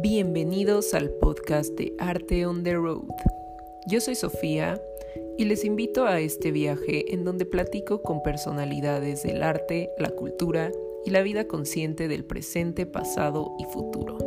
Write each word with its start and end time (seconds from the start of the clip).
Bienvenidos 0.00 0.94
al 0.94 1.10
podcast 1.10 1.74
de 1.74 1.92
Arte 1.98 2.46
on 2.46 2.62
the 2.62 2.74
Road. 2.74 3.08
Yo 3.88 4.00
soy 4.00 4.14
Sofía 4.14 4.80
y 5.36 5.44
les 5.44 5.64
invito 5.64 6.06
a 6.06 6.20
este 6.20 6.52
viaje 6.52 7.12
en 7.12 7.24
donde 7.24 7.44
platico 7.44 8.00
con 8.00 8.22
personalidades 8.22 9.24
del 9.24 9.42
arte, 9.42 9.90
la 9.98 10.10
cultura 10.10 10.70
y 11.04 11.10
la 11.10 11.22
vida 11.22 11.48
consciente 11.48 12.06
del 12.06 12.24
presente, 12.24 12.86
pasado 12.86 13.56
y 13.58 13.64
futuro. 13.64 14.18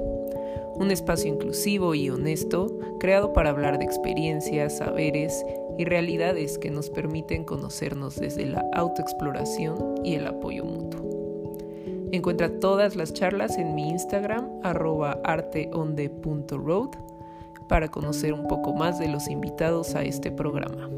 Un 0.75 0.91
espacio 0.91 1.33
inclusivo 1.33 1.95
y 1.95 2.09
honesto 2.09 2.77
creado 2.99 3.31
para 3.31 3.51
hablar 3.51 3.79
de 3.79 3.85
experiencias, 3.85 4.79
saberes 4.79 5.45
y 5.77 5.85
realidades 5.85 6.57
que 6.57 6.69
nos 6.69 6.89
permiten 6.89 7.45
conocernos 7.45 8.17
desde 8.17 8.45
la 8.45 8.65
autoexploración 8.73 9.95
y 10.03 10.15
el 10.15 10.27
apoyo 10.27 10.65
mutuo. 10.65 11.10
Encuentra 12.13 12.59
todas 12.59 12.97
las 12.97 13.13
charlas 13.13 13.57
en 13.57 13.73
mi 13.73 13.87
Instagram, 13.87 14.59
arroba 14.63 15.21
arteonde.road, 15.23 16.89
para 17.69 17.87
conocer 17.87 18.33
un 18.33 18.49
poco 18.49 18.73
más 18.73 18.99
de 18.99 19.07
los 19.07 19.29
invitados 19.29 19.95
a 19.95 20.03
este 20.03 20.29
programa. 20.29 20.89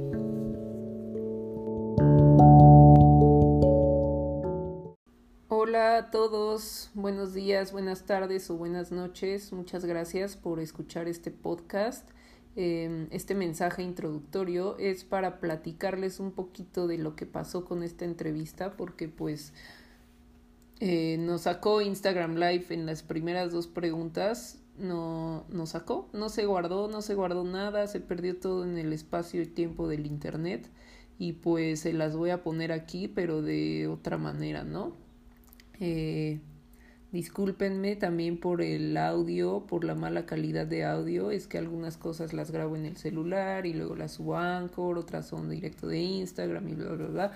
Hola 5.50 5.98
a 5.98 6.10
todos, 6.10 6.90
buenos 6.96 7.36
días, 7.36 7.72
buenas 7.72 8.08
tardes 8.08 8.50
o 8.50 8.56
buenas 8.56 8.92
noches. 8.92 9.54
Muchas 9.54 9.86
gracias 9.86 10.36
por 10.36 10.60
escuchar 10.60 11.08
este 11.08 11.30
podcast. 11.30 12.10
Em, 12.56 13.08
este 13.12 13.36
mensaje 13.36 13.84
introductorio 13.84 14.78
es 14.80 15.04
para 15.04 15.40
platicarles 15.40 16.20
un 16.20 16.32
poquito 16.32 16.88
de 16.88 16.98
lo 16.98 17.16
que 17.16 17.28
pasó 17.28 17.66
con 17.66 17.84
esta 17.84 18.04
entrevista, 18.04 18.72
porque 18.78 19.08
pues 19.08 19.54
eh, 20.86 21.16
nos 21.18 21.44
sacó 21.44 21.82
Instagram 21.82 22.36
Live 22.36 22.66
en 22.72 22.86
las 22.86 23.04
primeras 23.04 23.54
dos 23.54 23.68
preguntas, 23.68 24.60
no 24.78 25.46
nos 25.48 25.70
sacó, 25.70 26.10
no 26.12 26.28
se 26.28 26.46
guardó, 26.46 26.90
no 26.90 27.02
se 27.02 27.16
guardó 27.16 27.46
nada, 27.46 27.88
se 27.88 28.02
perdió 28.02 28.36
todo 28.36 28.66
en 28.66 28.78
el 28.78 28.92
espacio 28.92 29.42
y 29.42 29.46
tiempo 29.46 29.88
del 29.88 30.06
internet 30.06 30.70
y 31.18 31.32
pues 31.32 31.80
se 31.80 31.94
las 31.94 32.18
voy 32.18 32.32
a 32.32 32.44
poner 32.44 32.74
aquí 32.74 33.08
pero 33.08 33.42
de 33.42 33.88
otra 33.88 34.18
manera, 34.18 34.66
¿no? 34.66 34.92
Eh, 35.80 36.42
discúlpenme 37.14 37.96
también 37.96 38.38
por 38.38 38.62
el 38.62 38.98
audio, 38.98 39.66
por 39.66 39.86
la 39.86 39.96
mala 39.96 40.26
calidad 40.26 40.68
de 40.68 40.84
audio, 40.84 41.32
es 41.32 41.48
que 41.48 41.58
algunas 41.58 41.96
cosas 41.96 42.34
las 42.34 42.52
grabo 42.52 42.76
en 42.76 42.86
el 42.86 42.98
celular 42.98 43.66
y 43.66 43.74
luego 43.74 43.96
las 43.96 44.12
subo 44.12 44.36
a 44.36 44.58
Anchor, 44.58 44.98
otras 44.98 45.30
son 45.30 45.50
directo 45.50 45.88
de 45.88 46.02
Instagram 46.02 46.68
y 46.68 46.74
bla 46.74 46.92
bla 46.92 47.08
bla, 47.08 47.32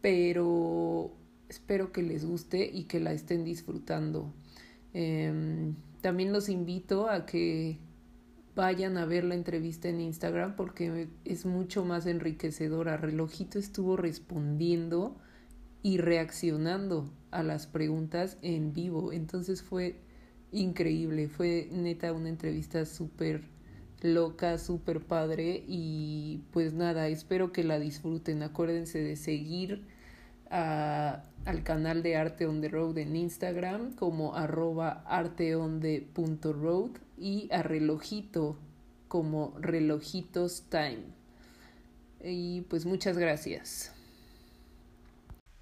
pero 0.00 1.12
espero 1.54 1.92
que 1.92 2.02
les 2.02 2.24
guste 2.24 2.68
y 2.72 2.84
que 2.84 3.00
la 3.00 3.12
estén 3.12 3.44
disfrutando. 3.44 4.32
Em, 4.92 5.74
también 6.00 6.32
los 6.32 6.48
invito 6.48 7.08
a 7.08 7.26
que 7.26 7.78
vayan 8.54 8.96
a 8.98 9.06
ver 9.06 9.24
la 9.24 9.34
entrevista 9.34 9.88
en 9.88 10.00
Instagram 10.00 10.56
porque 10.56 11.08
es 11.24 11.46
mucho 11.46 11.84
más 11.84 12.06
enriquecedora. 12.06 12.96
Relojito 12.96 13.58
estuvo 13.58 13.96
respondiendo 13.96 15.16
y 15.82 15.98
reaccionando 15.98 17.10
a 17.30 17.42
las 17.42 17.66
preguntas 17.66 18.36
en 18.42 18.72
vivo. 18.72 19.12
Entonces 19.12 19.62
fue 19.62 19.96
increíble, 20.52 21.28
fue 21.28 21.68
neta 21.72 22.12
una 22.12 22.28
entrevista 22.28 22.84
súper 22.84 23.42
loca, 24.02 24.58
súper 24.58 25.00
padre 25.00 25.64
y 25.66 26.42
pues 26.52 26.74
nada, 26.74 27.08
espero 27.08 27.52
que 27.52 27.64
la 27.64 27.78
disfruten. 27.78 28.42
Acuérdense 28.42 29.00
de 29.00 29.16
seguir 29.16 29.93
a 30.50 31.22
al 31.44 31.62
canal 31.62 32.02
de 32.02 32.16
Arte 32.16 32.46
on 32.46 32.60
the 32.60 32.68
Road 32.68 32.98
en 32.98 33.16
Instagram 33.16 33.94
como 33.96 34.34
arroba 34.34 35.04
arteonde.road 35.06 36.90
y 37.18 37.48
a 37.52 37.62
relojito 37.62 38.58
como 39.08 39.54
relojitos 39.60 40.64
time. 40.70 41.04
Y 42.22 42.62
pues 42.62 42.86
muchas 42.86 43.18
gracias. 43.18 43.92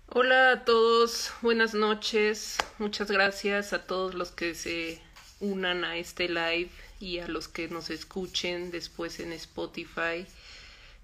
Hola 0.07 0.53
a 0.53 0.65
todos, 0.65 1.33
buenas 1.41 1.75
noches, 1.75 2.59
muchas 2.79 3.11
gracias 3.11 3.73
a 3.73 3.87
todos 3.87 4.15
los 4.15 4.31
que 4.31 4.55
se 4.55 5.01
unan 5.41 5.85
a 5.85 5.97
este 5.97 6.29
live 6.29 6.71
y 7.01 7.19
a 7.19 7.27
los 7.27 7.49
que 7.49 7.67
nos 7.69 7.89
escuchen 7.91 8.71
después 8.71 9.21
en 9.21 9.33
Spotify. 9.33 10.27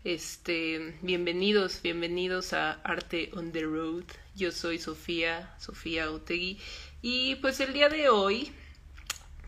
Este, 0.09 0.95
bienvenidos, 1.03 1.83
bienvenidos 1.83 2.55
a 2.55 2.81
Arte 2.83 3.29
on 3.35 3.53
the 3.53 3.61
Road. 3.61 4.05
Yo 4.35 4.53
soy 4.53 4.79
Sofía, 4.79 5.55
Sofía 5.61 6.11
Otegui. 6.11 6.59
Y 7.03 7.35
pues 7.43 7.61
el 7.61 7.75
día 7.75 7.91
de 7.91 8.09
hoy 8.09 8.51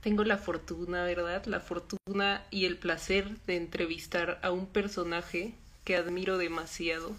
tengo 0.03 0.23
la 0.23 0.37
fortuna, 0.37 1.03
¿verdad? 1.05 1.47
La 1.47 1.61
fortuna 1.61 2.47
y 2.51 2.67
el 2.67 2.77
placer 2.77 3.39
de 3.47 3.57
entrevistar 3.57 4.39
a 4.43 4.51
un 4.51 4.67
personaje 4.67 5.55
que 5.85 5.97
admiro 5.97 6.37
demasiado, 6.37 7.17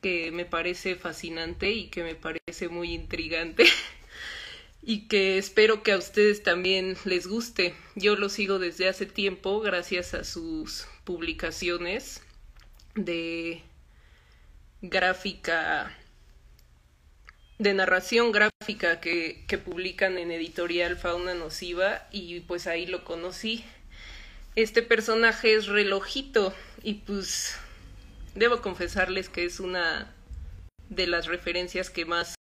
que 0.00 0.32
me 0.32 0.46
parece 0.46 0.94
fascinante 0.94 1.70
y 1.70 1.88
que 1.88 2.02
me 2.02 2.14
parece 2.14 2.70
muy 2.70 2.94
intrigante. 2.94 3.66
y 4.82 5.06
que 5.06 5.36
espero 5.36 5.82
que 5.82 5.92
a 5.92 5.98
ustedes 5.98 6.42
también 6.42 6.96
les 7.04 7.26
guste. 7.26 7.74
Yo 7.94 8.16
lo 8.16 8.30
sigo 8.30 8.58
desde 8.58 8.88
hace 8.88 9.04
tiempo 9.04 9.60
gracias 9.60 10.14
a 10.14 10.24
sus 10.24 10.86
publicaciones 11.04 12.22
de 12.94 13.62
gráfica, 14.82 15.92
de 17.58 17.74
narración 17.74 18.32
gráfica 18.32 19.00
que, 19.00 19.44
que 19.46 19.58
publican 19.58 20.18
en 20.18 20.30
editorial 20.30 20.96
Fauna 20.96 21.34
Nociva 21.34 22.06
y 22.10 22.40
pues 22.40 22.66
ahí 22.66 22.86
lo 22.86 23.04
conocí. 23.04 23.64
Este 24.56 24.82
personaje 24.82 25.54
es 25.54 25.66
relojito 25.66 26.54
y 26.82 26.94
pues 26.94 27.56
debo 28.34 28.60
confesarles 28.60 29.28
que 29.28 29.44
es 29.44 29.60
una 29.60 30.12
de 30.88 31.06
las 31.06 31.26
referencias 31.26 31.90
que 31.90 32.04
más... 32.04 32.34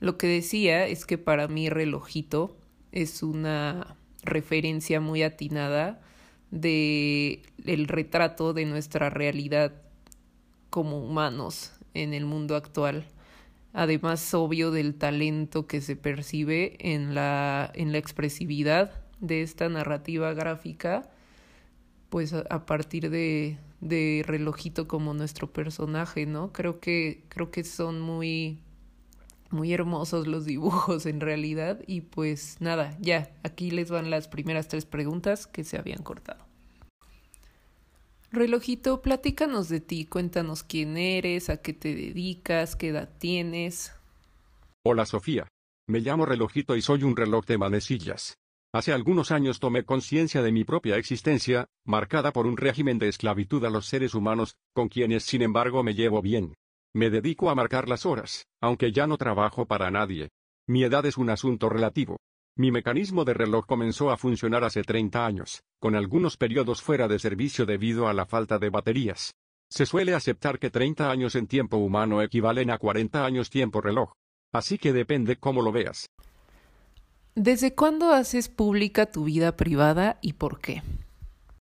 Lo 0.00 0.16
que 0.18 0.28
decía 0.28 0.86
es 0.86 1.04
que 1.04 1.18
para 1.18 1.48
mí 1.48 1.68
relojito 1.70 2.56
es 2.92 3.22
una 3.22 3.96
referencia 4.22 5.00
muy 5.00 5.22
atinada 5.22 6.00
de 6.50 7.42
el 7.66 7.88
retrato 7.88 8.52
de 8.52 8.64
nuestra 8.64 9.10
realidad 9.10 9.72
como 10.70 10.98
humanos 10.98 11.72
en 11.94 12.14
el 12.14 12.24
mundo 12.24 12.56
actual. 12.56 13.06
Además, 13.72 14.32
obvio 14.34 14.70
del 14.70 14.94
talento 14.94 15.66
que 15.66 15.80
se 15.80 15.96
percibe 15.96 16.76
en 16.80 17.14
la, 17.14 17.70
en 17.74 17.92
la 17.92 17.98
expresividad 17.98 18.92
de 19.20 19.42
esta 19.42 19.68
narrativa 19.68 20.32
gráfica, 20.32 21.10
pues 22.08 22.32
a, 22.32 22.66
partir 22.66 23.10
de, 23.10 23.58
de 23.80 24.24
relojito 24.26 24.88
como 24.88 25.12
nuestro 25.14 25.52
personaje, 25.52 26.26
¿no? 26.26 26.52
Creo 26.52 26.80
que, 26.80 27.24
creo 27.28 27.50
que 27.50 27.64
son 27.64 28.00
muy, 28.00 28.60
muy 29.50 29.72
hermosos 29.72 30.26
los 30.26 30.44
dibujos 30.46 31.06
en 31.06 31.20
realidad. 31.20 31.80
Y 31.86 32.00
pues 32.00 32.56
nada, 32.60 32.96
ya, 33.00 33.30
aquí 33.42 33.70
les 33.70 33.90
van 33.90 34.10
las 34.10 34.28
primeras 34.28 34.68
tres 34.68 34.86
preguntas 34.86 35.46
que 35.46 35.64
se 35.64 35.78
habían 35.78 36.02
cortado. 36.02 36.47
Relojito, 38.30 39.00
platícanos 39.00 39.70
de 39.70 39.80
ti, 39.80 40.04
cuéntanos 40.04 40.62
quién 40.62 40.98
eres, 40.98 41.48
a 41.48 41.62
qué 41.62 41.72
te 41.72 41.94
dedicas, 41.94 42.76
qué 42.76 42.88
edad 42.88 43.08
tienes. 43.18 43.94
Hola 44.84 45.06
Sofía. 45.06 45.48
Me 45.88 46.00
llamo 46.00 46.26
Relojito 46.26 46.76
y 46.76 46.82
soy 46.82 47.04
un 47.04 47.16
reloj 47.16 47.46
de 47.46 47.56
manecillas. 47.56 48.36
Hace 48.74 48.92
algunos 48.92 49.30
años 49.30 49.60
tomé 49.60 49.84
conciencia 49.84 50.42
de 50.42 50.52
mi 50.52 50.64
propia 50.64 50.96
existencia, 50.96 51.68
marcada 51.86 52.30
por 52.30 52.46
un 52.46 52.58
régimen 52.58 52.98
de 52.98 53.08
esclavitud 53.08 53.64
a 53.64 53.70
los 53.70 53.86
seres 53.86 54.14
humanos, 54.14 54.56
con 54.74 54.90
quienes 54.90 55.24
sin 55.24 55.40
embargo 55.40 55.82
me 55.82 55.94
llevo 55.94 56.20
bien. 56.20 56.54
Me 56.94 57.08
dedico 57.08 57.48
a 57.48 57.54
marcar 57.54 57.88
las 57.88 58.04
horas, 58.04 58.46
aunque 58.60 58.92
ya 58.92 59.06
no 59.06 59.16
trabajo 59.16 59.64
para 59.64 59.90
nadie. 59.90 60.28
Mi 60.66 60.84
edad 60.84 61.06
es 61.06 61.16
un 61.16 61.30
asunto 61.30 61.70
relativo. 61.70 62.18
Mi 62.60 62.72
mecanismo 62.72 63.24
de 63.24 63.34
reloj 63.34 63.66
comenzó 63.66 64.10
a 64.10 64.16
funcionar 64.16 64.64
hace 64.64 64.82
30 64.82 65.24
años, 65.24 65.62
con 65.78 65.94
algunos 65.94 66.36
periodos 66.36 66.82
fuera 66.82 67.06
de 67.06 67.20
servicio 67.20 67.66
debido 67.66 68.08
a 68.08 68.12
la 68.12 68.26
falta 68.26 68.58
de 68.58 68.68
baterías. 68.68 69.36
Se 69.70 69.86
suele 69.86 70.12
aceptar 70.12 70.58
que 70.58 70.68
30 70.68 71.08
años 71.08 71.36
en 71.36 71.46
tiempo 71.46 71.76
humano 71.76 72.20
equivalen 72.20 72.70
a 72.70 72.78
40 72.78 73.24
años 73.24 73.48
tiempo 73.48 73.80
reloj. 73.80 74.10
Así 74.52 74.76
que 74.76 74.92
depende 74.92 75.36
cómo 75.36 75.62
lo 75.62 75.70
veas. 75.70 76.10
¿Desde 77.36 77.76
cuándo 77.76 78.10
haces 78.10 78.48
pública 78.48 79.06
tu 79.06 79.22
vida 79.22 79.56
privada 79.56 80.18
y 80.20 80.32
por 80.32 80.60
qué? 80.60 80.82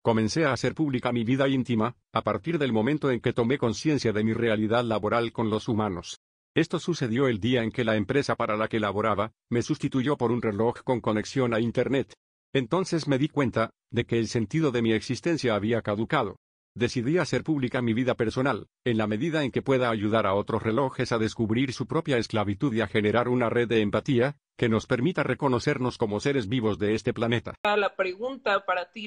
Comencé 0.02 0.46
a 0.46 0.54
hacer 0.54 0.74
pública 0.74 1.12
mi 1.12 1.22
vida 1.22 1.48
íntima, 1.48 1.96
a 2.14 2.22
partir 2.22 2.58
del 2.58 2.72
momento 2.72 3.10
en 3.10 3.20
que 3.20 3.34
tomé 3.34 3.58
conciencia 3.58 4.14
de 4.14 4.24
mi 4.24 4.32
realidad 4.32 4.84
laboral 4.84 5.32
con 5.32 5.50
los 5.50 5.68
humanos. 5.68 6.16
Esto 6.58 6.80
sucedió 6.80 7.28
el 7.28 7.38
día 7.38 7.62
en 7.62 7.70
que 7.70 7.84
la 7.84 7.94
empresa 7.94 8.34
para 8.34 8.56
la 8.56 8.66
que 8.66 8.80
laboraba, 8.80 9.30
me 9.48 9.62
sustituyó 9.62 10.16
por 10.16 10.32
un 10.32 10.42
reloj 10.42 10.82
con 10.82 11.00
conexión 11.00 11.54
a 11.54 11.60
Internet. 11.60 12.14
Entonces 12.52 13.06
me 13.06 13.16
di 13.16 13.28
cuenta, 13.28 13.70
de 13.92 14.06
que 14.06 14.18
el 14.18 14.26
sentido 14.26 14.72
de 14.72 14.82
mi 14.82 14.92
existencia 14.92 15.54
había 15.54 15.82
caducado. 15.82 16.40
decidí 16.74 17.18
hacer 17.18 17.44
pública 17.44 17.80
mi 17.80 17.92
vida 17.92 18.16
personal, 18.16 18.66
en 18.84 18.98
la 18.98 19.06
medida 19.06 19.44
en 19.44 19.52
que 19.52 19.62
pueda 19.62 19.88
ayudar 19.88 20.26
a 20.26 20.34
otros 20.34 20.64
relojes 20.64 21.12
a 21.12 21.18
descubrir 21.18 21.72
su 21.72 21.86
propia 21.86 22.18
esclavitud 22.18 22.74
y 22.74 22.80
a 22.80 22.88
generar 22.88 23.28
una 23.28 23.48
red 23.48 23.68
de 23.68 23.80
empatía, 23.80 24.36
que 24.56 24.68
nos 24.68 24.86
permita 24.86 25.22
reconocernos 25.22 25.96
como 25.96 26.18
seres 26.18 26.48
vivos 26.48 26.80
de 26.80 26.96
este 26.96 27.14
planeta. 27.14 27.54
La 27.62 27.94
pregunta 27.94 28.64
para 28.66 28.90
ti, 28.90 29.06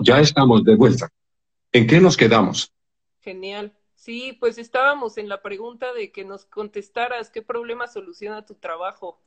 ya 0.00 0.20
estamos 0.20 0.62
de 0.62 0.76
vuelta. 0.76 1.08
¿En 1.72 1.86
qué 1.86 2.00
nos 2.00 2.18
quedamos? 2.18 2.70
Genial. 3.20 3.75
Sí, 3.96 4.36
pues 4.38 4.58
estábamos 4.58 5.18
en 5.18 5.28
la 5.28 5.42
pregunta 5.42 5.92
de 5.92 6.12
que 6.12 6.24
nos 6.24 6.44
contestaras 6.44 7.30
qué 7.30 7.42
problema 7.42 7.88
soluciona 7.88 8.44
tu 8.44 8.54
trabajo. 8.54 9.20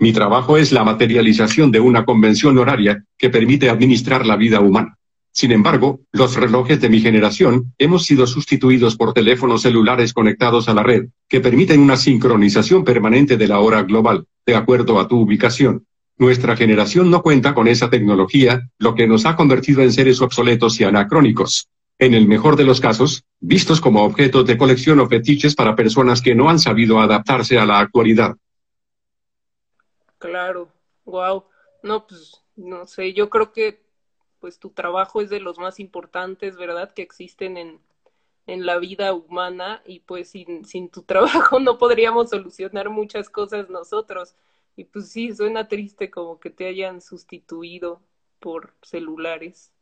Mi 0.00 0.12
trabajo 0.12 0.56
es 0.56 0.70
la 0.72 0.84
materialización 0.84 1.70
de 1.70 1.80
una 1.80 2.04
convención 2.04 2.58
horaria 2.58 3.04
que 3.16 3.30
permite 3.30 3.70
administrar 3.70 4.26
la 4.26 4.36
vida 4.36 4.60
humana. 4.60 4.98
Sin 5.32 5.52
embargo, 5.52 6.00
los 6.12 6.34
relojes 6.36 6.80
de 6.80 6.88
mi 6.88 7.00
generación 7.00 7.72
hemos 7.78 8.04
sido 8.04 8.26
sustituidos 8.26 8.96
por 8.96 9.12
teléfonos 9.12 9.62
celulares 9.62 10.12
conectados 10.12 10.68
a 10.68 10.74
la 10.74 10.82
red, 10.82 11.06
que 11.28 11.40
permiten 11.40 11.80
una 11.80 11.96
sincronización 11.96 12.84
permanente 12.84 13.36
de 13.36 13.48
la 13.48 13.60
hora 13.60 13.82
global, 13.82 14.26
de 14.44 14.56
acuerdo 14.56 14.98
a 14.98 15.06
tu 15.06 15.20
ubicación. 15.20 15.86
Nuestra 16.16 16.56
generación 16.56 17.10
no 17.10 17.22
cuenta 17.22 17.54
con 17.54 17.68
esa 17.68 17.88
tecnología, 17.88 18.68
lo 18.78 18.96
que 18.96 19.06
nos 19.06 19.26
ha 19.26 19.36
convertido 19.36 19.82
en 19.82 19.92
seres 19.92 20.20
obsoletos 20.20 20.80
y 20.80 20.84
anacrónicos. 20.84 21.68
En 21.98 22.14
el 22.14 22.28
mejor 22.28 22.56
de 22.56 22.64
los 22.64 22.80
casos, 22.80 23.24
vistos 23.40 23.80
como 23.80 24.04
objetos 24.04 24.46
de 24.46 24.56
colección 24.56 25.00
o 25.00 25.08
fetiches 25.08 25.54
para 25.54 25.74
personas 25.74 26.22
que 26.22 26.34
no 26.34 26.48
han 26.48 26.58
sabido 26.58 27.00
adaptarse 27.00 27.58
a 27.58 27.66
la 27.66 27.80
actualidad. 27.80 28.36
Claro, 30.18 30.68
wow. 31.04 31.44
No, 31.82 32.06
pues 32.06 32.42
no 32.56 32.86
sé, 32.86 33.12
yo 33.12 33.30
creo 33.30 33.52
que 33.52 33.82
pues 34.40 34.58
tu 34.58 34.70
trabajo 34.70 35.20
es 35.20 35.30
de 35.30 35.40
los 35.40 35.58
más 35.58 35.80
importantes, 35.80 36.56
¿verdad? 36.56 36.92
Que 36.92 37.02
existen 37.02 37.56
en, 37.56 37.80
en 38.46 38.66
la 38.66 38.78
vida 38.78 39.12
humana 39.12 39.82
y 39.86 40.00
pues 40.00 40.30
sin, 40.30 40.64
sin 40.64 40.88
tu 40.88 41.02
trabajo 41.04 41.60
no 41.60 41.78
podríamos 41.78 42.30
solucionar 42.30 42.90
muchas 42.90 43.28
cosas 43.30 43.68
nosotros. 43.70 44.34
Y 44.76 44.84
pues 44.84 45.10
sí, 45.10 45.34
suena 45.34 45.68
triste 45.68 46.10
como 46.10 46.38
que 46.38 46.50
te 46.50 46.66
hayan 46.66 47.00
sustituido 47.00 48.00
por 48.38 48.74
celulares, 48.82 49.72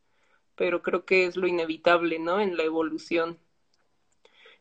pero 0.57 0.81
creo 0.81 1.05
que 1.05 1.25
es 1.25 1.37
lo 1.37 1.47
inevitable, 1.47 2.19
¿no? 2.19 2.41
En 2.41 2.57
la 2.57 2.63
evolución. 2.63 3.37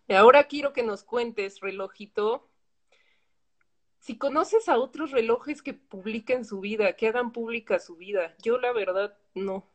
Y 0.07 0.13
ahora 0.13 0.45
quiero 0.45 0.73
que 0.73 0.85
nos 0.85 1.03
cuentes, 1.03 1.61
relojito, 1.61 2.49
si 3.99 4.19
conoces 4.19 4.69
a 4.69 4.79
otros 4.79 5.11
relojes 5.11 5.63
que 5.63 5.75
publiquen 5.75 6.45
su 6.45 6.61
vida, 6.61 6.93
que 6.93 7.09
hagan 7.09 7.33
pública 7.33 7.81
su 7.81 7.97
vida. 7.97 8.37
Yo 8.41 8.59
la 8.59 8.73
verdad 8.73 9.19
no. 9.35 9.67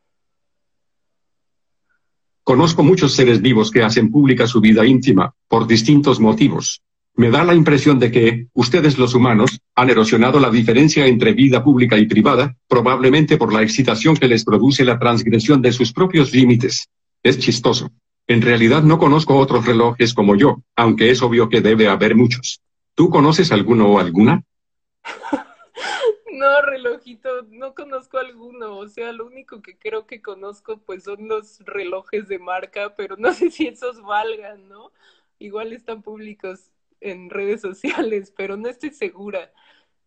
Conozco 2.44 2.84
muchos 2.84 3.14
seres 3.14 3.42
vivos 3.42 3.72
que 3.72 3.84
hacen 3.84 4.10
pública 4.10 4.48
su 4.48 4.62
vida 4.62 4.86
íntima, 4.86 5.36
por 5.48 5.68
distintos 5.68 6.20
motivos. 6.20 6.82
Me 7.16 7.30
da 7.30 7.44
la 7.44 7.54
impresión 7.54 8.00
de 8.00 8.12
que, 8.12 8.48
ustedes 8.54 8.98
los 8.98 9.14
humanos, 9.14 9.60
han 9.76 9.90
erosionado 9.90 10.40
la 10.40 10.50
diferencia 10.50 11.06
entre 11.06 11.34
vida 11.34 11.64
pública 11.64 11.98
y 11.98 12.06
privada, 12.06 12.56
probablemente 12.68 13.38
por 13.38 13.54
la 13.54 13.62
excitación 13.62 14.16
que 14.16 14.28
les 14.28 14.46
produce 14.46 14.86
la 14.86 14.98
transgresión 14.98 15.62
de 15.62 15.74
sus 15.74 15.92
propios 15.92 16.34
límites. 16.34 16.90
Es 17.22 17.38
chistoso. 17.38 17.92
En 18.28 18.42
realidad 18.42 18.82
no 18.84 18.98
conozco 18.98 19.36
otros 19.36 19.66
relojes 19.66 20.14
como 20.14 20.36
yo, 20.36 20.62
aunque 20.76 21.12
es 21.12 21.22
obvio 21.22 21.50
que 21.50 21.60
debe 21.60 21.90
haber 21.90 22.16
muchos. 22.16 22.62
¿Tú 22.96 23.10
conoces 23.10 23.52
alguno 23.52 23.88
o 23.88 24.00
alguna? 24.00 24.44
No, 26.34 26.62
relojito, 26.62 27.30
no 27.50 27.76
conozco 27.76 28.18
alguno. 28.18 28.78
O 28.78 28.88
sea, 28.88 29.12
lo 29.12 29.28
único 29.28 29.62
que 29.62 29.78
creo 29.78 30.08
que 30.08 30.22
conozco 30.24 30.80
pues 30.80 31.04
son 31.04 31.28
los 31.28 31.60
relojes 31.66 32.28
de 32.30 32.40
marca, 32.40 32.96
pero 32.96 33.16
no 33.16 33.32
sé 33.34 33.52
si 33.52 33.68
esos 33.68 34.02
valgan, 34.02 34.68
¿no? 34.68 34.92
Igual 35.38 35.72
están 35.74 36.02
públicos 36.02 36.71
en 37.02 37.30
redes 37.30 37.62
sociales, 37.62 38.32
pero 38.38 38.56
no 38.58 38.70
estoy 38.70 38.92
segura. 38.92 39.52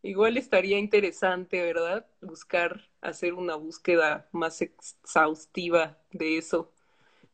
Igual 0.02 0.37
estaría 0.37 0.79
interesante, 0.79 1.62
¿verdad? 1.62 2.06
Buscar, 2.20 2.88
hacer 3.00 3.35
una 3.35 3.56
búsqueda 3.56 4.29
más 4.32 4.62
exhaustiva 4.62 5.99
de 6.12 6.38
eso. 6.38 6.73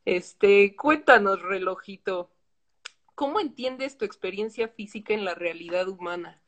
Este, 0.05 0.75
cuéntanos, 0.77 1.43
relojito, 1.43 2.31
¿Cómo 3.21 3.39
entiendes 3.39 3.99
tu 3.99 4.07
experiencia 4.07 4.69
física 4.69 5.13
en 5.13 5.27
la 5.27 5.35
realidad 5.35 5.87
humana? 5.91 6.41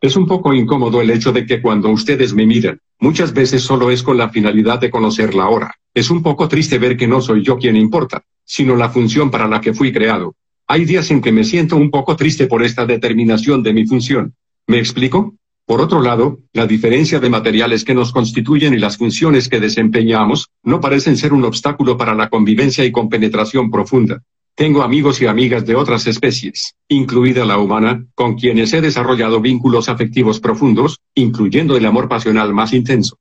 Es 0.00 0.14
un 0.14 0.28
poco 0.28 0.54
incómodo 0.54 1.00
el 1.02 1.10
hecho 1.10 1.32
de 1.32 1.44
que 1.44 1.60
cuando 1.60 1.90
ustedes 1.90 2.32
me 2.32 2.46
miran, 2.46 2.80
muchas 3.00 3.34
veces 3.34 3.64
solo 3.64 3.90
es 3.90 4.04
con 4.04 4.16
la 4.16 4.28
finalidad 4.28 4.78
de 4.78 4.88
conocer 4.88 5.34
la 5.34 5.48
hora. 5.48 5.74
Es 5.92 6.12
un 6.12 6.22
poco 6.22 6.46
triste 6.46 6.78
ver 6.78 6.96
que 6.96 7.08
no 7.08 7.20
soy 7.20 7.42
yo 7.42 7.58
quien 7.58 7.74
importa, 7.74 8.22
sino 8.44 8.76
la 8.76 8.90
función 8.90 9.32
para 9.32 9.48
la 9.48 9.60
que 9.60 9.74
fui 9.74 9.92
creado. 9.92 10.36
Hay 10.72 10.84
días 10.84 11.10
en 11.10 11.20
que 11.20 11.32
me 11.32 11.42
siento 11.42 11.74
un 11.74 11.90
poco 11.90 12.14
triste 12.14 12.46
por 12.46 12.62
esta 12.62 12.86
determinación 12.86 13.60
de 13.60 13.72
mi 13.72 13.86
función. 13.86 14.36
¿Me 14.68 14.78
explico? 14.78 15.34
Por 15.66 15.80
otro 15.80 16.00
lado, 16.00 16.38
la 16.52 16.64
diferencia 16.64 17.18
de 17.18 17.28
materiales 17.28 17.82
que 17.82 17.92
nos 17.92 18.12
constituyen 18.12 18.74
y 18.74 18.78
las 18.78 18.96
funciones 18.96 19.48
que 19.48 19.58
desempeñamos, 19.58 20.48
no 20.62 20.80
parecen 20.80 21.16
ser 21.16 21.32
un 21.32 21.42
obstáculo 21.42 21.98
para 21.98 22.14
la 22.14 22.28
convivencia 22.28 22.84
y 22.84 22.92
compenetración 22.92 23.68
profunda. 23.68 24.22
Tengo 24.54 24.84
amigos 24.84 25.20
y 25.20 25.26
amigas 25.26 25.66
de 25.66 25.74
otras 25.74 26.06
especies, 26.06 26.76
incluida 26.86 27.44
la 27.44 27.58
humana, 27.58 28.06
con 28.14 28.36
quienes 28.36 28.72
he 28.72 28.80
desarrollado 28.80 29.40
vínculos 29.40 29.88
afectivos 29.88 30.38
profundos, 30.38 31.00
incluyendo 31.16 31.76
el 31.76 31.84
amor 31.84 32.08
pasional 32.08 32.54
más 32.54 32.72
intenso. 32.72 33.18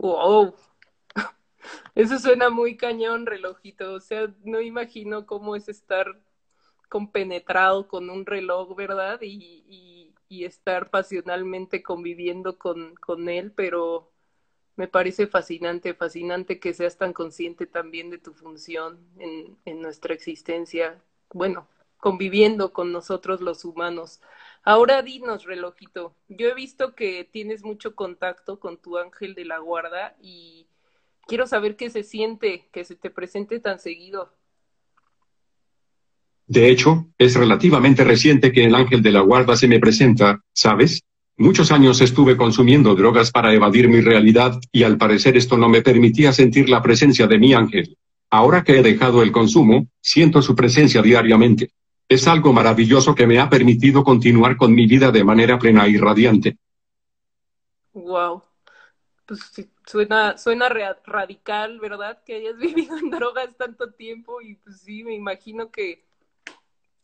Wow. 0.00 0.52
Eso 1.94 2.18
suena 2.18 2.50
muy 2.50 2.76
cañón, 2.76 3.26
relojito. 3.26 3.94
O 3.94 4.00
sea, 4.00 4.32
no 4.44 4.60
imagino 4.60 5.26
cómo 5.26 5.56
es 5.56 5.68
estar 5.68 6.20
compenetrado 6.88 7.88
con 7.88 8.10
un 8.10 8.26
reloj, 8.26 8.76
¿verdad? 8.76 9.20
y 9.22 10.12
y 10.28 10.44
estar 10.44 10.90
pasionalmente 10.90 11.82
conviviendo 11.82 12.58
con, 12.58 12.94
con 12.96 13.28
él, 13.28 13.52
pero 13.52 14.10
me 14.76 14.88
parece 14.88 15.26
fascinante, 15.28 15.94
fascinante 15.94 16.60
que 16.60 16.74
seas 16.74 16.98
tan 16.98 17.12
consciente 17.12 17.66
también 17.66 18.10
de 18.10 18.18
tu 18.18 18.32
función 18.34 18.98
en, 19.18 19.58
en 19.64 19.82
nuestra 19.82 20.14
existencia, 20.14 21.02
bueno, 21.32 21.68
conviviendo 21.98 22.72
con 22.72 22.92
nosotros 22.92 23.40
los 23.40 23.64
humanos. 23.64 24.20
Ahora 24.64 25.02
dinos, 25.02 25.44
relojito, 25.44 26.16
yo 26.28 26.48
he 26.48 26.54
visto 26.54 26.94
que 26.94 27.24
tienes 27.24 27.64
mucho 27.64 27.94
contacto 27.96 28.60
con 28.60 28.78
tu 28.78 28.98
ángel 28.98 29.34
de 29.34 29.44
la 29.46 29.58
guarda 29.58 30.16
y 30.20 30.66
quiero 31.26 31.46
saber 31.46 31.76
qué 31.76 31.90
se 31.90 32.02
siente 32.02 32.68
que 32.72 32.84
se 32.84 32.96
te 32.96 33.10
presente 33.10 33.60
tan 33.60 33.78
seguido. 33.78 34.32
De 36.46 36.68
hecho, 36.68 37.06
es 37.16 37.34
relativamente 37.34 38.04
reciente 38.04 38.52
que 38.52 38.64
el 38.64 38.74
ángel 38.74 39.02
de 39.02 39.12
la 39.12 39.20
guarda 39.20 39.56
se 39.56 39.66
me 39.66 39.80
presenta, 39.80 40.42
¿sabes? 40.52 41.02
Muchos 41.36 41.72
años 41.72 42.00
estuve 42.00 42.36
consumiendo 42.36 42.94
drogas 42.94 43.30
para 43.32 43.52
evadir 43.52 43.88
mi 43.88 44.00
realidad, 44.00 44.60
y 44.70 44.82
al 44.82 44.98
parecer 44.98 45.36
esto 45.36 45.56
no 45.56 45.68
me 45.68 45.82
permitía 45.82 46.32
sentir 46.32 46.68
la 46.68 46.82
presencia 46.82 47.26
de 47.26 47.38
mi 47.38 47.54
ángel. 47.54 47.96
Ahora 48.30 48.62
que 48.62 48.78
he 48.78 48.82
dejado 48.82 49.22
el 49.22 49.32
consumo, 49.32 49.88
siento 50.00 50.42
su 50.42 50.54
presencia 50.54 51.02
diariamente. 51.02 51.70
Es 52.08 52.28
algo 52.28 52.52
maravilloso 52.52 53.14
que 53.14 53.26
me 53.26 53.38
ha 53.38 53.48
permitido 53.48 54.04
continuar 54.04 54.56
con 54.56 54.74
mi 54.74 54.86
vida 54.86 55.10
de 55.10 55.24
manera 55.24 55.58
plena 55.58 55.88
y 55.88 55.96
radiante. 55.96 56.58
Wow. 57.94 58.42
Pues 59.26 59.40
suena, 59.86 60.36
suena 60.36 60.68
radical, 60.68 61.80
¿verdad? 61.80 62.22
Que 62.24 62.34
hayas 62.36 62.56
vivido 62.58 62.96
en 62.98 63.10
drogas 63.10 63.56
tanto 63.56 63.90
tiempo 63.92 64.40
y 64.42 64.54
pues 64.56 64.80
sí, 64.80 65.02
me 65.04 65.14
imagino 65.14 65.70
que 65.70 66.04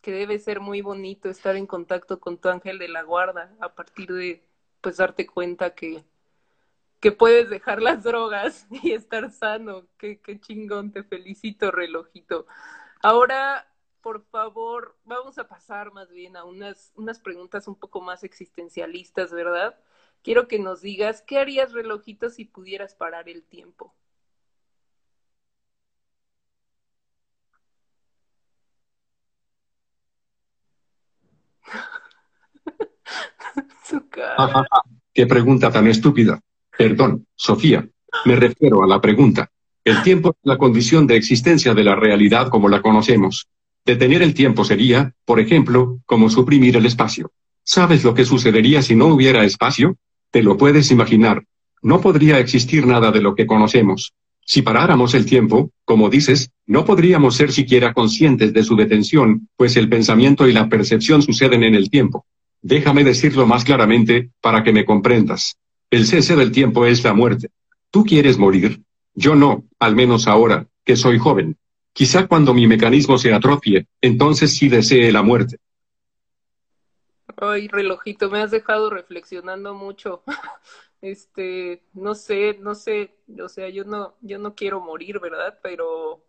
que 0.01 0.13
debe 0.13 0.39
ser 0.39 0.61
muy 0.61 0.81
bonito 0.81 1.29
estar 1.29 1.57
en 1.57 1.67
contacto 1.67 2.21
con 2.21 2.39
tu 2.39 2.49
ángel 2.49 2.79
de 2.79 2.89
la 2.89 3.03
guarda 3.03 3.55
a 3.61 3.75
partir 3.75 4.13
de 4.13 4.43
pues 4.81 4.97
darte 4.97 5.27
cuenta 5.27 5.75
que, 5.75 6.05
que 7.01 7.13
puedes 7.13 7.51
dejar 7.51 7.83
las 7.83 8.05
drogas 8.05 8.67
y 8.71 8.93
estar 8.93 9.31
sano. 9.33 9.87
Qué, 9.99 10.21
qué 10.21 10.41
chingón, 10.41 10.93
te 10.93 11.03
felicito, 11.05 11.71
relojito. 11.71 12.47
Ahora, 13.03 13.69
por 14.03 14.25
favor, 14.27 14.97
vamos 15.05 15.39
a 15.39 15.49
pasar 15.49 15.93
más 15.93 16.11
bien 16.11 16.37
a 16.37 16.45
unas, 16.45 16.93
unas 16.97 17.21
preguntas 17.21 17.69
un 17.69 17.77
poco 17.77 18.01
más 18.03 18.25
existencialistas, 18.25 19.33
¿verdad? 19.33 19.77
Quiero 20.23 20.49
que 20.49 20.59
nos 20.59 20.83
digas, 20.83 21.23
¿qué 21.27 21.39
harías, 21.39 21.73
relojito, 21.73 22.31
si 22.31 22.45
pudieras 22.45 22.95
parar 22.95 23.29
el 23.29 23.43
tiempo? 23.43 23.95
Qué 35.13 35.27
pregunta 35.27 35.71
tan 35.71 35.87
estúpida. 35.87 36.41
Perdón, 36.77 37.27
Sofía. 37.35 37.89
Me 38.25 38.37
refiero 38.37 38.83
a 38.83 38.87
la 38.87 39.01
pregunta. 39.01 39.51
El 39.85 40.03
tiempo 40.03 40.31
es 40.31 40.37
la 40.43 40.59
condición 40.59 41.07
de 41.07 41.17
existencia 41.17 41.75
de 41.75 41.85
la 41.85 41.97
realidad 41.97 42.49
como 42.49 42.69
la 42.69 42.83
conocemos. 42.83 43.49
Detener 43.85 44.23
el 44.23 44.35
tiempo 44.35 44.65
sería, 44.65 45.15
por 45.25 45.41
ejemplo, 45.41 46.01
como 46.05 46.29
suprimir 46.29 46.77
el 46.77 46.87
espacio. 46.87 47.33
¿Sabes 47.65 48.05
lo 48.05 48.15
que 48.15 48.25
sucedería 48.25 48.83
si 48.83 48.95
no 48.95 49.07
hubiera 49.07 49.45
espacio? 49.45 49.97
¿Te 50.31 50.43
lo 50.43 50.57
puedes 50.57 50.91
imaginar? 50.91 51.45
no 51.83 52.01
podría 52.01 52.39
existir 52.39 52.87
nada 52.87 53.11
de 53.11 53.21
lo 53.21 53.35
que 53.35 53.47
conocemos. 53.47 54.13
Si 54.45 54.63
paráramos 54.63 55.15
el 55.15 55.27
tiempo, 55.27 55.71
como 55.85 56.11
dices, 56.11 56.51
no 56.67 56.85
podríamos 56.85 57.37
ser 57.37 57.53
siquiera 57.53 57.93
conscientes 57.93 58.53
de 58.53 58.65
su 58.65 58.77
detención, 58.77 59.49
pues 59.57 59.77
el 59.77 59.89
pensamiento 59.89 60.49
y 60.49 60.53
la 60.53 60.69
percepción 60.69 61.23
suceden 61.23 61.63
en 61.63 61.75
el 61.75 61.89
tiempo. 61.89 62.27
Déjame 62.63 63.05
decirlo 63.05 63.47
más 63.47 63.65
claramente, 63.65 64.31
para 64.41 64.63
que 64.63 64.73
me 64.73 64.85
comprendas. 64.85 65.57
El 65.91 66.07
cese 66.07 66.37
del 66.37 66.53
tiempo 66.53 66.85
es 66.85 67.03
la 67.05 67.15
muerte. 67.15 67.49
¿Tú 67.91 68.05
quieres 68.05 68.39
morir? 68.39 68.83
Yo 69.15 69.35
no, 69.35 69.65
al 69.79 69.95
menos 69.95 70.27
ahora, 70.27 70.67
que 70.85 70.97
soy 70.97 71.19
joven. 71.19 71.57
Quizá 71.93 72.27
cuando 72.27 72.55
mi 72.55 72.67
mecanismo 72.67 73.19
se 73.19 73.33
atrofie, 73.33 73.87
entonces 74.01 74.55
sí 74.55 74.69
desee 74.69 75.11
la 75.13 75.23
muerte. 75.23 75.57
Ay, 77.43 77.69
relojito, 77.69 78.29
me 78.31 78.41
has 78.43 78.51
dejado 78.51 78.91
reflexionando 78.91 79.75
mucho. 79.75 80.23
este, 81.01 81.83
no 81.95 82.15
sé, 82.15 82.57
no 82.61 82.75
sé, 82.75 83.15
o 83.43 83.49
sea, 83.49 83.69
yo 83.71 83.85
no, 83.85 84.15
yo 84.21 84.39
no 84.39 84.55
quiero 84.55 84.81
morir, 84.81 85.21
¿verdad? 85.21 85.59
Pero 85.63 86.23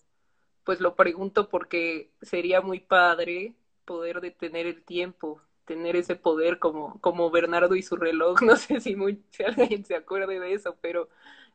pues 0.64 0.80
lo 0.82 0.96
pregunto 0.96 1.50
porque 1.50 2.12
sería 2.22 2.62
muy 2.62 2.80
padre 2.80 3.56
poder 3.86 4.22
detener 4.22 4.68
el 4.68 4.84
tiempo, 4.84 5.42
tener 5.66 5.96
ese 5.98 6.16
poder 6.16 6.60
como, 6.60 7.00
como 7.02 7.30
Bernardo 7.32 7.76
y 7.76 7.84
su 7.84 7.98
reloj, 7.98 8.42
no 8.44 8.56
sé 8.58 8.80
si, 8.82 8.96
muy, 8.96 9.24
si 9.32 9.44
alguien 9.44 9.86
se 9.86 9.96
acuerde 9.96 10.40
de 10.40 10.54
eso, 10.54 10.78
pero 10.82 11.10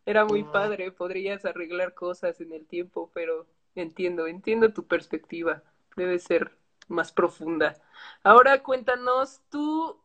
era 0.06 0.24
muy 0.26 0.44
padre, 0.44 0.92
podrías 0.92 1.44
arreglar 1.46 1.94
cosas 1.94 2.40
en 2.40 2.52
el 2.52 2.66
tiempo, 2.66 3.10
pero 3.14 3.46
entiendo, 3.74 4.26
entiendo 4.26 4.72
tu 4.72 4.86
perspectiva, 4.86 5.62
debe 5.96 6.18
ser 6.18 6.52
más 6.88 7.12
profunda. 7.12 7.76
Ahora 8.22 8.62
cuéntanos, 8.62 9.40
tú 9.50 9.96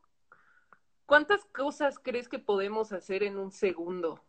¿Cuántas 1.11 1.43
cosas 1.51 1.99
crees 2.01 2.29
que 2.29 2.39
podemos 2.39 2.93
hacer 2.93 3.21
en 3.23 3.37
un 3.37 3.51
segundo? 3.51 4.21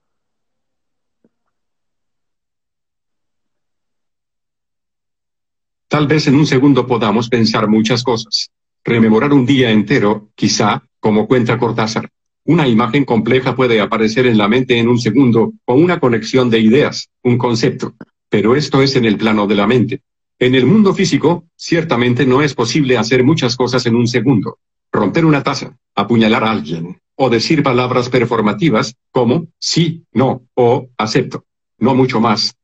Tal 5.87 6.09
vez 6.09 6.27
en 6.27 6.35
un 6.35 6.45
segundo 6.45 6.85
podamos 6.85 7.29
pensar 7.29 7.69
muchas 7.69 8.03
cosas. 8.03 8.51
Rememorar 8.83 9.33
un 9.33 9.47
día 9.47 9.71
entero, 9.71 10.33
quizá, 10.35 10.83
como 10.99 11.29
cuenta 11.29 11.57
Cortázar. 11.57 12.11
Una 12.47 12.67
imagen 12.67 13.05
compleja 13.05 13.55
puede 13.55 13.81
aparecer 13.81 14.27
en 14.27 14.37
la 14.37 14.49
mente 14.49 14.77
en 14.77 14.89
un 14.89 14.99
segundo, 14.99 15.53
o 15.65 15.75
una 15.75 16.01
conexión 16.01 16.51
de 16.51 16.59
ideas, 16.59 17.09
un 17.23 17.39
concepto. 17.39 17.95
Pero 18.29 18.57
esto 18.57 18.83
es 18.83 18.97
en 18.97 19.05
el 19.05 19.17
plano 19.19 19.47
de 19.47 19.55
la 19.55 19.69
mente. 19.69 20.03
En 20.43 20.57
el 20.57 20.67
mundo 20.67 20.93
físico, 20.93 21.45
ciertamente 21.55 22.27
no 22.27 22.43
es 22.43 22.53
posible 22.53 22.99
hacer 22.99 23.23
muchas 23.23 23.55
cosas 23.55 23.87
en 23.87 23.95
un 23.95 24.09
segundo 24.09 24.59
romper 24.91 25.25
una 25.25 25.45
taza, 25.45 25.79
apuñalar 25.95 26.43
a 26.43 26.51
alguien, 26.51 27.01
o 27.15 27.31
decir 27.31 27.63
palabras 27.63 28.09
performativas, 28.09 28.97
como 29.13 29.47
sí, 29.57 30.05
no, 30.11 30.43
o 30.55 30.89
acepto. 30.99 31.45
No 31.79 31.95
mucho 31.95 32.19
más. 32.19 32.57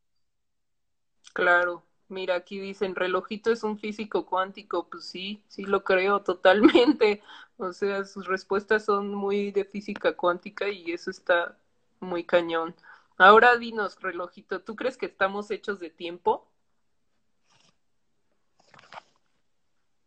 Claro, 1.32 1.84
mira, 2.08 2.34
aquí 2.34 2.58
dicen, 2.58 2.96
relojito 2.96 3.52
es 3.52 3.62
un 3.62 3.78
físico 3.78 4.26
cuántico, 4.26 4.88
pues 4.90 5.04
sí, 5.04 5.40
sí 5.46 5.62
lo 5.62 5.84
creo 5.84 6.22
totalmente. 6.22 7.22
O 7.60 7.72
sea, 7.72 8.04
sus 8.04 8.26
respuestas 8.26 8.84
son 8.84 9.14
muy 9.14 9.52
de 9.52 9.64
física 9.64 10.16
cuántica 10.16 10.68
y 10.68 10.92
eso 10.92 11.10
está 11.10 11.56
muy 12.00 12.24
cañón. 12.24 12.74
Ahora 13.16 13.56
dinos, 13.56 14.00
relojito, 14.00 14.60
¿tú 14.60 14.74
crees 14.74 14.96
que 14.96 15.06
estamos 15.06 15.50
hechos 15.52 15.80
de 15.80 15.90
tiempo? 15.90 16.47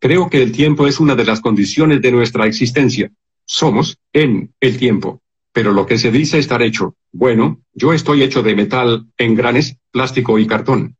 Creo 0.02 0.28
que 0.28 0.42
el 0.42 0.50
tiempo 0.50 0.88
es 0.88 0.98
una 0.98 1.14
de 1.14 1.24
las 1.24 1.40
condiciones 1.40 2.02
de 2.02 2.10
nuestra 2.10 2.44
existencia. 2.46 3.12
Somos, 3.44 4.00
en, 4.12 4.52
el 4.58 4.76
tiempo. 4.76 5.22
Pero 5.52 5.70
lo 5.70 5.86
que 5.86 5.96
se 5.96 6.10
dice 6.10 6.40
estar 6.40 6.60
hecho, 6.60 6.96
bueno, 7.12 7.60
yo 7.72 7.92
estoy 7.92 8.24
hecho 8.24 8.42
de 8.42 8.56
metal, 8.56 9.06
engranes, 9.16 9.78
plástico 9.92 10.40
y 10.40 10.48
cartón. 10.48 10.96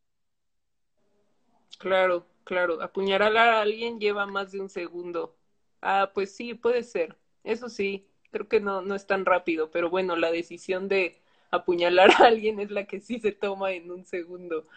Claro, 1.78 2.28
claro. 2.44 2.80
Apuñalar 2.80 3.36
a 3.36 3.62
alguien 3.62 3.98
lleva 3.98 4.24
más 4.26 4.52
de 4.52 4.60
un 4.60 4.68
segundo. 4.68 5.34
Ah, 5.80 6.12
pues 6.14 6.36
sí, 6.36 6.54
puede 6.54 6.84
ser. 6.84 7.16
Eso 7.42 7.68
sí, 7.68 8.06
creo 8.30 8.46
que 8.46 8.60
no, 8.60 8.82
no 8.82 8.94
es 8.94 9.08
tan 9.08 9.24
rápido, 9.24 9.72
pero 9.72 9.90
bueno, 9.90 10.14
la 10.14 10.30
decisión 10.30 10.86
de 10.86 11.20
apuñalar 11.50 12.12
a 12.12 12.26
alguien 12.26 12.60
es 12.60 12.70
la 12.70 12.84
que 12.84 13.00
sí 13.00 13.18
se 13.18 13.32
toma 13.32 13.72
en 13.72 13.90
un 13.90 14.04
segundo. 14.04 14.68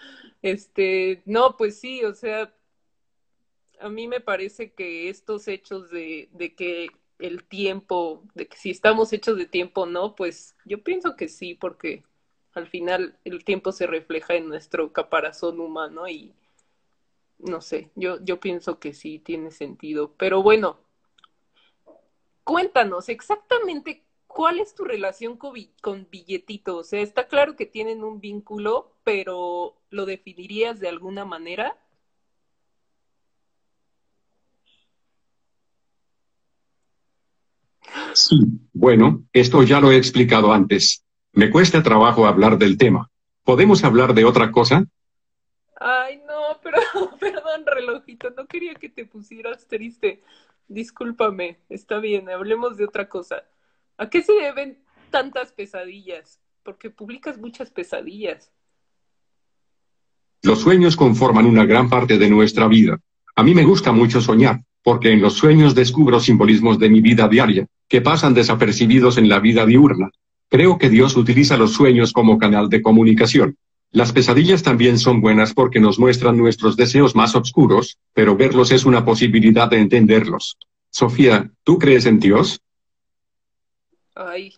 Este, 0.41 1.21
no, 1.25 1.57
pues 1.57 1.79
sí, 1.79 2.03
o 2.03 2.15
sea, 2.15 2.51
a 3.79 3.89
mí 3.89 4.07
me 4.07 4.19
parece 4.19 4.73
que 4.73 5.09
estos 5.09 5.47
hechos 5.47 5.89
de, 5.89 6.29
que 6.57 6.89
el 7.19 7.43
tiempo, 7.43 8.23
de 8.33 8.47
que 8.47 8.57
si 8.57 8.71
estamos 8.71 9.13
hechos 9.13 9.37
de 9.37 9.45
tiempo 9.45 9.81
o 9.81 9.85
no, 9.85 10.15
pues 10.15 10.55
yo 10.65 10.83
pienso 10.83 11.15
que 11.15 11.27
sí, 11.27 11.53
porque 11.53 12.03
al 12.53 12.67
final 12.67 13.17
el 13.25 13.43
tiempo 13.43 13.71
se 13.71 13.87
refleja 13.87 14.35
en 14.35 14.47
nuestro 14.47 14.91
caparazón 14.93 15.59
humano 15.59 16.07
y 16.07 16.33
no 17.37 17.61
sé, 17.61 17.91
yo, 17.95 18.23
yo 18.23 18.39
pienso 18.39 18.79
que 18.79 18.93
sí 18.93 19.19
tiene 19.19 19.51
sentido. 19.51 20.13
Pero 20.17 20.41
bueno, 20.41 20.79
cuéntanos 22.43 23.09
exactamente 23.09 24.03
cuál 24.27 24.59
es 24.59 24.75
tu 24.75 24.83
relación 24.83 25.37
con, 25.37 25.53
con 25.81 26.07
Billetito. 26.09 26.77
O 26.77 26.83
sea, 26.83 27.01
está 27.01 27.27
claro 27.27 27.55
que 27.55 27.65
tienen 27.65 28.03
un 28.03 28.19
vínculo, 28.19 28.93
pero 29.03 29.75
¿lo 29.89 30.05
definirías 30.05 30.79
de 30.79 30.89
alguna 30.89 31.25
manera? 31.25 31.77
Bueno, 38.73 39.23
esto 39.33 39.63
ya 39.63 39.79
lo 39.79 39.91
he 39.91 39.97
explicado 39.97 40.53
antes. 40.53 41.03
Me 41.33 41.49
cuesta 41.49 41.83
trabajo 41.83 42.25
hablar 42.25 42.57
del 42.57 42.77
tema. 42.77 43.09
¿Podemos 43.43 43.83
hablar 43.83 44.13
de 44.13 44.25
otra 44.25 44.51
cosa? 44.51 44.85
Ay, 45.79 46.21
no, 46.27 46.59
perdón, 46.61 47.11
perdón, 47.19 47.65
relojito, 47.65 48.29
no 48.31 48.47
quería 48.47 48.73
que 48.75 48.89
te 48.89 49.05
pusieras 49.05 49.67
triste. 49.67 50.21
Discúlpame, 50.67 51.59
está 51.69 51.99
bien, 51.99 52.29
hablemos 52.29 52.77
de 52.77 52.85
otra 52.85 53.07
cosa. 53.07 53.43
¿A 53.97 54.09
qué 54.09 54.23
se 54.23 54.33
deben 54.33 54.79
tantas 55.11 55.51
pesadillas? 55.51 56.39
Porque 56.63 56.89
publicas 56.89 57.37
muchas 57.37 57.69
pesadillas. 57.69 58.51
Los 60.41 60.61
sueños 60.61 60.95
conforman 60.95 61.45
una 61.45 61.65
gran 61.65 61.89
parte 61.89 62.17
de 62.17 62.29
nuestra 62.29 62.67
vida. 62.67 62.99
A 63.35 63.43
mí 63.43 63.53
me 63.53 63.63
gusta 63.63 63.91
mucho 63.91 64.21
soñar, 64.21 64.61
porque 64.83 65.11
en 65.11 65.21
los 65.21 65.33
sueños 65.33 65.75
descubro 65.75 66.19
simbolismos 66.19 66.79
de 66.79 66.89
mi 66.89 67.01
vida 67.01 67.27
diaria, 67.27 67.67
que 67.87 68.01
pasan 68.01 68.33
desapercibidos 68.33 69.17
en 69.17 69.29
la 69.29 69.39
vida 69.39 69.65
diurna. 69.65 70.09
Creo 70.49 70.77
que 70.77 70.89
Dios 70.89 71.15
utiliza 71.17 71.57
los 71.57 71.73
sueños 71.73 72.13
como 72.13 72.37
canal 72.37 72.69
de 72.69 72.81
comunicación. 72.81 73.57
Las 73.91 74.11
pesadillas 74.11 74.63
también 74.63 74.99
son 74.99 75.21
buenas 75.21 75.53
porque 75.53 75.79
nos 75.79 75.99
muestran 75.99 76.37
nuestros 76.37 76.75
deseos 76.75 77.15
más 77.15 77.35
oscuros, 77.35 77.97
pero 78.13 78.35
verlos 78.35 78.71
es 78.71 78.85
una 78.85 79.05
posibilidad 79.05 79.69
de 79.69 79.79
entenderlos. 79.79 80.57
Sofía, 80.89 81.49
¿tú 81.63 81.79
crees 81.79 82.05
en 82.05 82.19
Dios? 82.19 82.61
Ay, 84.13 84.53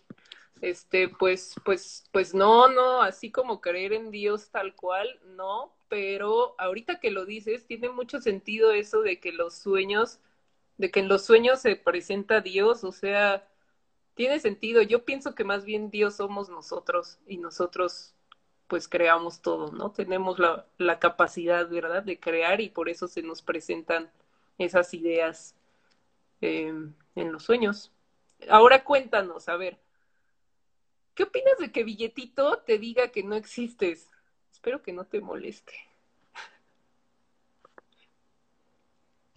este, 0.60 1.08
pues, 1.08 1.54
pues, 1.64 2.04
pues 2.12 2.34
no, 2.34 2.68
no, 2.68 3.02
así 3.02 3.30
como 3.30 3.60
creer 3.60 3.92
en 3.92 4.10
Dios 4.10 4.50
tal 4.50 4.74
cual, 4.74 5.08
no, 5.36 5.74
pero 5.88 6.54
ahorita 6.58 7.00
que 7.00 7.10
lo 7.10 7.24
dices, 7.24 7.66
tiene 7.66 7.90
mucho 7.90 8.20
sentido 8.20 8.72
eso 8.72 9.02
de 9.02 9.20
que 9.20 9.32
los 9.32 9.54
sueños 9.54 10.20
de 10.78 10.90
que 10.90 11.00
en 11.00 11.08
los 11.08 11.22
sueños 11.22 11.60
se 11.60 11.76
presenta 11.76 12.40
Dios, 12.40 12.84
o 12.84 12.92
sea, 12.92 13.46
tiene 14.14 14.40
sentido. 14.40 14.82
Yo 14.82 15.04
pienso 15.04 15.34
que 15.34 15.44
más 15.44 15.64
bien 15.64 15.90
Dios 15.90 16.16
somos 16.16 16.48
nosotros 16.48 17.18
y 17.26 17.36
nosotros 17.36 18.14
pues 18.68 18.86
creamos 18.86 19.40
todo, 19.40 19.72
¿no? 19.72 19.90
Tenemos 19.92 20.38
la, 20.38 20.98
capacidad, 20.98 21.68
¿verdad?, 21.68 22.02
de 22.02 22.20
crear 22.20 22.60
y 22.60 22.68
por 22.68 22.88
eso 22.88 23.08
se 23.08 23.22
nos 23.22 23.42
presentan 23.42 24.10
esas 24.58 24.92
ideas 24.94 25.54
em, 26.40 26.94
en 27.14 27.32
los 27.32 27.44
sueños. 27.44 27.90
Ahora 28.48 28.84
cuéntanos, 28.84 29.48
a 29.48 29.56
ver, 29.56 29.78
¿qué 31.14 31.24
opinas 31.24 31.58
de 31.58 31.72
que 31.72 31.82
Billetito 31.82 32.58
te 32.58 32.78
diga 32.78 33.08
que 33.08 33.22
no 33.22 33.36
existes? 33.36 34.08
Espero 34.52 34.82
que 34.82 34.92
no 34.92 35.04
te 35.04 35.20
moleste. 35.20 35.72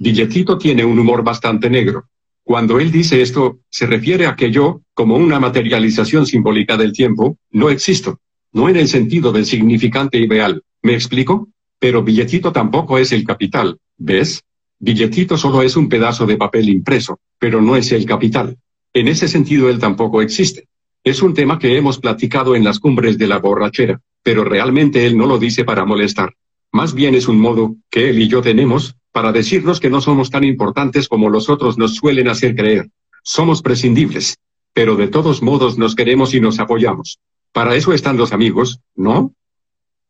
Billetito 0.03 0.57
tiene 0.57 0.83
un 0.83 0.97
humor 0.97 1.23
bastante 1.23 1.69
negro. 1.69 2.05
Cuando 2.43 2.79
él 2.79 2.91
dice 2.91 3.21
esto, 3.21 3.59
se 3.69 3.85
refiere 3.85 4.25
a 4.25 4.35
que 4.35 4.49
yo, 4.49 4.81
como 4.95 5.15
una 5.15 5.39
materialización 5.39 6.25
simbólica 6.25 6.75
del 6.75 6.91
tiempo, 6.91 7.37
no 7.51 7.69
existo. 7.69 8.17
No 8.51 8.67
en 8.67 8.77
el 8.77 8.87
sentido 8.87 9.31
del 9.31 9.45
significante 9.45 10.17
ideal. 10.17 10.63
¿Me 10.81 10.95
explico? 10.95 11.49
Pero 11.77 12.01
billetito 12.01 12.51
tampoco 12.51 12.97
es 12.97 13.11
el 13.11 13.23
capital, 13.23 13.77
¿ves? 13.95 14.41
Billetito 14.79 15.37
solo 15.37 15.61
es 15.61 15.75
un 15.75 15.87
pedazo 15.87 16.25
de 16.25 16.35
papel 16.35 16.69
impreso, 16.69 17.19
pero 17.37 17.61
no 17.61 17.75
es 17.75 17.91
el 17.91 18.03
capital. 18.03 18.57
En 18.95 19.07
ese 19.07 19.27
sentido 19.27 19.69
él 19.69 19.77
tampoco 19.77 20.23
existe. 20.23 20.67
Es 21.03 21.21
un 21.21 21.35
tema 21.35 21.59
que 21.59 21.77
hemos 21.77 21.99
platicado 21.99 22.55
en 22.55 22.63
las 22.63 22.79
cumbres 22.79 23.19
de 23.19 23.27
la 23.27 23.37
borrachera, 23.37 24.01
pero 24.23 24.43
realmente 24.43 25.05
él 25.05 25.15
no 25.15 25.27
lo 25.27 25.37
dice 25.37 25.63
para 25.63 25.85
molestar. 25.85 26.33
Más 26.71 26.93
bien 26.93 27.15
es 27.15 27.27
un 27.27 27.39
modo, 27.39 27.75
que 27.89 28.09
él 28.09 28.19
y 28.19 28.27
yo 28.27 28.41
tenemos, 28.41 28.95
para 29.11 29.31
decirnos 29.31 29.79
que 29.79 29.89
no 29.89 30.01
somos 30.01 30.29
tan 30.29 30.43
importantes 30.43 31.07
como 31.07 31.29
los 31.29 31.49
otros 31.49 31.77
nos 31.77 31.95
suelen 31.95 32.27
hacer 32.29 32.55
creer. 32.55 32.89
Somos 33.23 33.61
prescindibles. 33.61 34.37
pero 34.73 34.95
de 34.95 35.09
todos 35.09 35.41
modos 35.41 35.77
nos 35.77 35.95
queremos 35.95 36.33
y 36.33 36.39
nos 36.39 36.59
apoyamos. 36.59 37.19
Para 37.51 37.75
eso 37.75 37.91
están 37.91 38.15
los 38.15 38.31
amigos, 38.31 38.79
¿no? 38.95 39.33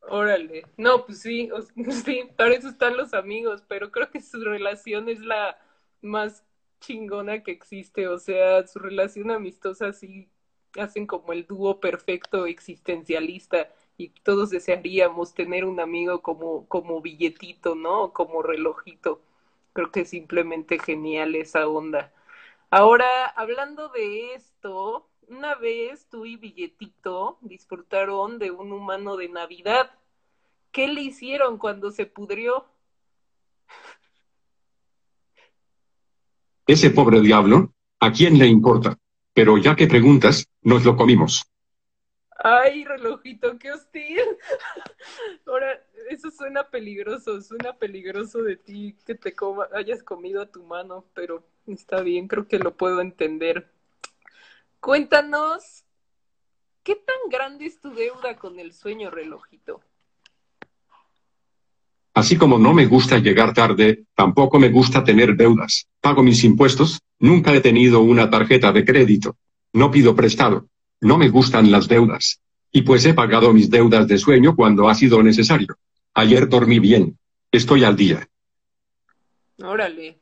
Órale, 0.01 0.67
no, 0.77 1.03
pues 1.03 1.21
sí, 1.21 1.49
sí, 2.05 2.23
para 2.37 2.53
eso 2.53 2.69
están 2.69 2.95
los 2.95 3.15
amigos, 3.15 3.63
pero 3.67 3.91
creo 3.91 4.11
que 4.11 4.21
su 4.21 4.39
relación 4.43 5.09
es 5.09 5.19
la 5.19 5.57
más 6.01 6.43
chingona 6.79 7.41
que 7.41 7.51
existe, 7.51 8.07
o 8.07 8.19
sea, 8.19 8.67
su 8.67 8.77
relación 8.77 9.31
amistosa 9.31 9.93
sí 9.93 10.29
hacen 10.77 11.05
como 11.07 11.33
el 11.33 11.45
dúo 11.47 11.79
perfecto 11.79 12.45
existencialista 12.45 13.69
y 14.01 14.09
todos 14.23 14.49
desearíamos 14.49 15.33
tener 15.35 15.63
un 15.65 15.79
amigo 15.79 16.21
como, 16.21 16.67
como 16.67 17.01
billetito, 17.01 17.75
¿no? 17.75 18.13
Como 18.13 18.41
relojito. 18.41 19.21
Creo 19.73 19.91
que 19.91 20.01
es 20.01 20.09
simplemente 20.09 20.79
genial 20.79 21.35
esa 21.35 21.67
onda. 21.67 22.11
Ahora, 22.71 23.27
hablando 23.27 23.89
de 23.89 24.33
esto, 24.33 25.07
una 25.27 25.55
vez 25.55 26.07
tú 26.09 26.25
y 26.25 26.35
Billetito 26.35 27.37
disfrutaron 27.41 28.39
de 28.39 28.49
un 28.49 28.71
humano 28.71 29.17
de 29.17 29.29
Navidad. 29.29 29.91
¿Qué 30.71 30.87
le 30.87 31.01
hicieron 31.01 31.57
cuando 31.57 31.91
se 31.91 32.05
pudrió? 32.05 32.65
Ese 36.65 36.89
pobre 36.89 37.21
diablo, 37.21 37.73
¿a 37.99 38.11
quién 38.11 38.37
le 38.37 38.47
importa? 38.47 38.97
Pero 39.33 39.57
ya 39.57 39.75
que 39.75 39.87
preguntas, 39.87 40.47
nos 40.61 40.83
lo 40.85 40.95
comimos. 40.95 41.50
Ay, 42.43 42.83
relojito, 42.85 43.57
qué 43.59 43.71
hostil. 43.71 44.17
Ahora, 45.45 45.79
eso 46.09 46.31
suena 46.31 46.63
peligroso, 46.63 47.39
suena 47.41 47.73
peligroso 47.73 48.41
de 48.41 48.55
ti 48.55 48.97
que 49.05 49.13
te 49.13 49.33
hayas 49.73 50.01
comido 50.01 50.41
a 50.41 50.47
tu 50.51 50.63
mano, 50.63 51.05
pero 51.13 51.45
está 51.67 52.01
bien, 52.01 52.27
creo 52.27 52.47
que 52.47 52.57
lo 52.57 52.75
puedo 52.75 53.01
entender. 53.01 53.71
Cuéntanos, 54.79 55.85
¿qué 56.83 56.95
tan 56.95 57.29
grande 57.29 57.67
es 57.67 57.79
tu 57.79 57.93
deuda 57.93 58.35
con 58.35 58.59
el 58.59 58.73
sueño, 58.73 59.11
relojito? 59.11 59.81
Así 62.15 62.37
como 62.37 62.57
no 62.57 62.73
me 62.73 62.87
gusta 62.87 63.19
llegar 63.19 63.53
tarde, 63.53 64.05
tampoco 64.15 64.57
me 64.57 64.69
gusta 64.69 65.03
tener 65.03 65.35
deudas. 65.35 65.87
Pago 66.01 66.23
mis 66.23 66.43
impuestos, 66.43 66.99
nunca 67.19 67.53
he 67.53 67.61
tenido 67.61 68.01
una 68.01 68.29
tarjeta 68.31 68.71
de 68.71 68.83
crédito. 68.83 69.37
No 69.73 69.91
pido 69.91 70.15
prestado. 70.15 70.67
No 71.01 71.17
me 71.17 71.29
gustan 71.29 71.71
las 71.71 71.87
deudas. 71.87 72.41
Y 72.71 72.83
pues 72.83 73.05
he 73.05 73.13
pagado 73.13 73.51
mis 73.53 73.69
deudas 73.69 74.07
de 74.07 74.17
sueño 74.17 74.55
cuando 74.55 74.87
ha 74.87 74.95
sido 74.95 75.21
necesario. 75.23 75.75
Ayer 76.13 76.47
dormí 76.47 76.79
bien. 76.79 77.17
Estoy 77.51 77.83
al 77.83 77.95
día. 77.95 78.27
Órale. 79.63 80.19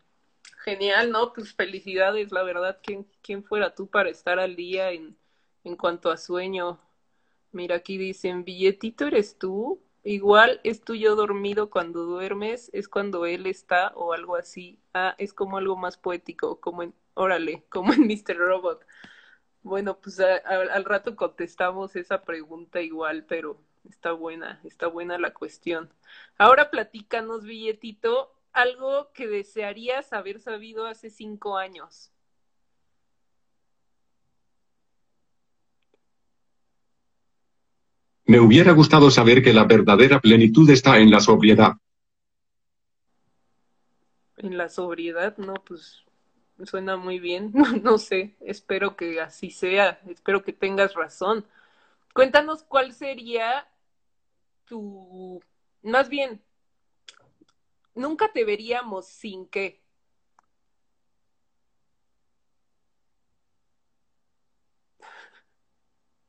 Genial, 0.63 1.11
¿no? 1.11 1.33
Pues 1.33 1.53
felicidades, 1.53 2.31
la 2.31 2.43
verdad. 2.43 2.79
¿Quién, 2.81 3.05
quién 3.21 3.43
fuera 3.43 3.75
tú 3.75 3.87
para 3.87 4.09
estar 4.09 4.39
al 4.39 4.55
día 4.55 4.91
en, 4.91 5.15
en 5.63 5.75
cuanto 5.75 6.11
a 6.11 6.17
sueño? 6.17 6.79
Mira, 7.51 7.75
aquí 7.75 7.97
dicen, 7.97 8.43
billetito 8.43 9.05
eres 9.05 9.37
tú. 9.37 9.81
Igual 10.03 10.61
es 10.63 10.81
tuyo 10.81 11.15
dormido 11.15 11.69
cuando 11.69 12.03
duermes, 12.03 12.69
es 12.73 12.87
cuando 12.87 13.25
él 13.25 13.45
está 13.47 13.89
o 13.95 14.13
algo 14.13 14.37
así. 14.37 14.79
Ah, 14.93 15.13
es 15.17 15.33
como 15.33 15.57
algo 15.57 15.75
más 15.75 15.97
poético, 15.97 16.59
como 16.61 16.83
en, 16.83 16.93
órale, 17.15 17.65
como 17.69 17.93
en 17.93 18.07
Mr. 18.07 18.37
Robot. 18.37 18.85
Bueno, 19.69 19.99
pues 20.01 20.19
al 20.19 20.83
rato 20.83 21.15
contestamos 21.15 21.95
esa 21.95 22.23
pregunta 22.23 22.81
igual, 22.81 23.25
pero 23.25 23.61
está 23.87 24.13
buena, 24.13 24.59
está 24.63 24.87
buena 24.87 25.19
la 25.19 25.31
cuestión. 25.31 25.93
Ahora 26.39 26.71
platícanos, 26.71 27.43
billetito, 27.43 28.33
algo 28.51 29.11
que 29.13 29.27
desearías 29.27 30.11
haber 30.11 30.39
sabido 30.39 30.87
hace 30.87 31.11
cinco 31.11 31.55
años. 31.55 32.11
Me 38.25 38.39
hubiera 38.39 38.71
gustado 38.71 39.11
saber 39.11 39.43
que 39.43 39.53
la 39.53 39.65
verdadera 39.65 40.19
plenitud 40.19 40.67
está 40.71 40.97
en 40.97 41.11
la 41.11 41.19
sobriedad. 41.19 41.73
En 44.37 44.57
la 44.57 44.67
sobriedad, 44.67 45.37
no, 45.37 45.53
pues 45.53 46.03
suena 46.65 46.97
muy 46.97 47.19
bien. 47.19 47.51
no 47.83 47.97
sé, 47.97 48.35
espero 48.41 48.95
que 48.95 49.21
así 49.21 49.51
sea, 49.51 49.99
espero 50.07 50.43
que 50.43 50.53
tengas 50.53 50.93
razón. 50.93 51.45
Cuéntanos 52.13 52.63
cuál 52.63 52.93
sería 52.93 53.67
tu, 54.65 55.41
más 55.83 56.09
bien, 56.09 56.41
nunca 57.95 58.31
te 58.31 58.45
veríamos 58.45 59.07
sin 59.07 59.47
qué. 59.47 59.81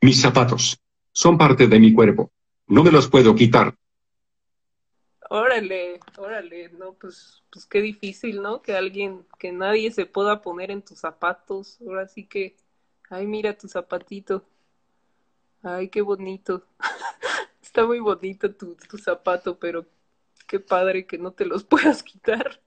Mis 0.02 0.20
zapatos. 0.20 0.78
Son 1.12 1.36
parte 1.36 1.66
de 1.66 1.78
mi 1.78 1.92
cuerpo. 1.92 2.30
No 2.68 2.82
me 2.82 2.90
los 2.90 3.08
puedo 3.08 3.34
quitar. 3.34 3.74
Órale, 5.32 6.00
órale, 6.18 6.70
no, 6.70 6.94
pues, 6.94 7.42
pues 7.52 7.64
qué 7.64 7.80
difícil, 7.80 8.42
¿no? 8.42 8.62
Que 8.62 8.74
alguien, 8.76 9.24
que 9.38 9.52
nadie 9.52 9.92
se 9.92 10.04
pueda 10.04 10.42
poner 10.42 10.72
en 10.72 10.82
tus 10.82 10.98
zapatos. 10.98 11.78
Ahora 11.82 12.08
sí 12.08 12.26
que, 12.26 12.56
ay, 13.10 13.26
mira 13.28 13.56
tu 13.56 13.68
zapatito. 13.68 14.44
Ay, 15.62 15.88
qué 15.88 16.00
bonito. 16.02 16.64
Está 17.62 17.86
muy 17.86 18.00
bonito 18.00 18.52
tu, 18.54 18.74
tu 18.88 18.98
zapato, 18.98 19.58
pero 19.58 19.86
qué 20.48 20.58
padre 20.58 21.06
que 21.06 21.18
no 21.18 21.32
te 21.32 21.46
los 21.46 21.64
puedas 21.72 22.02
quitar. 22.02 22.60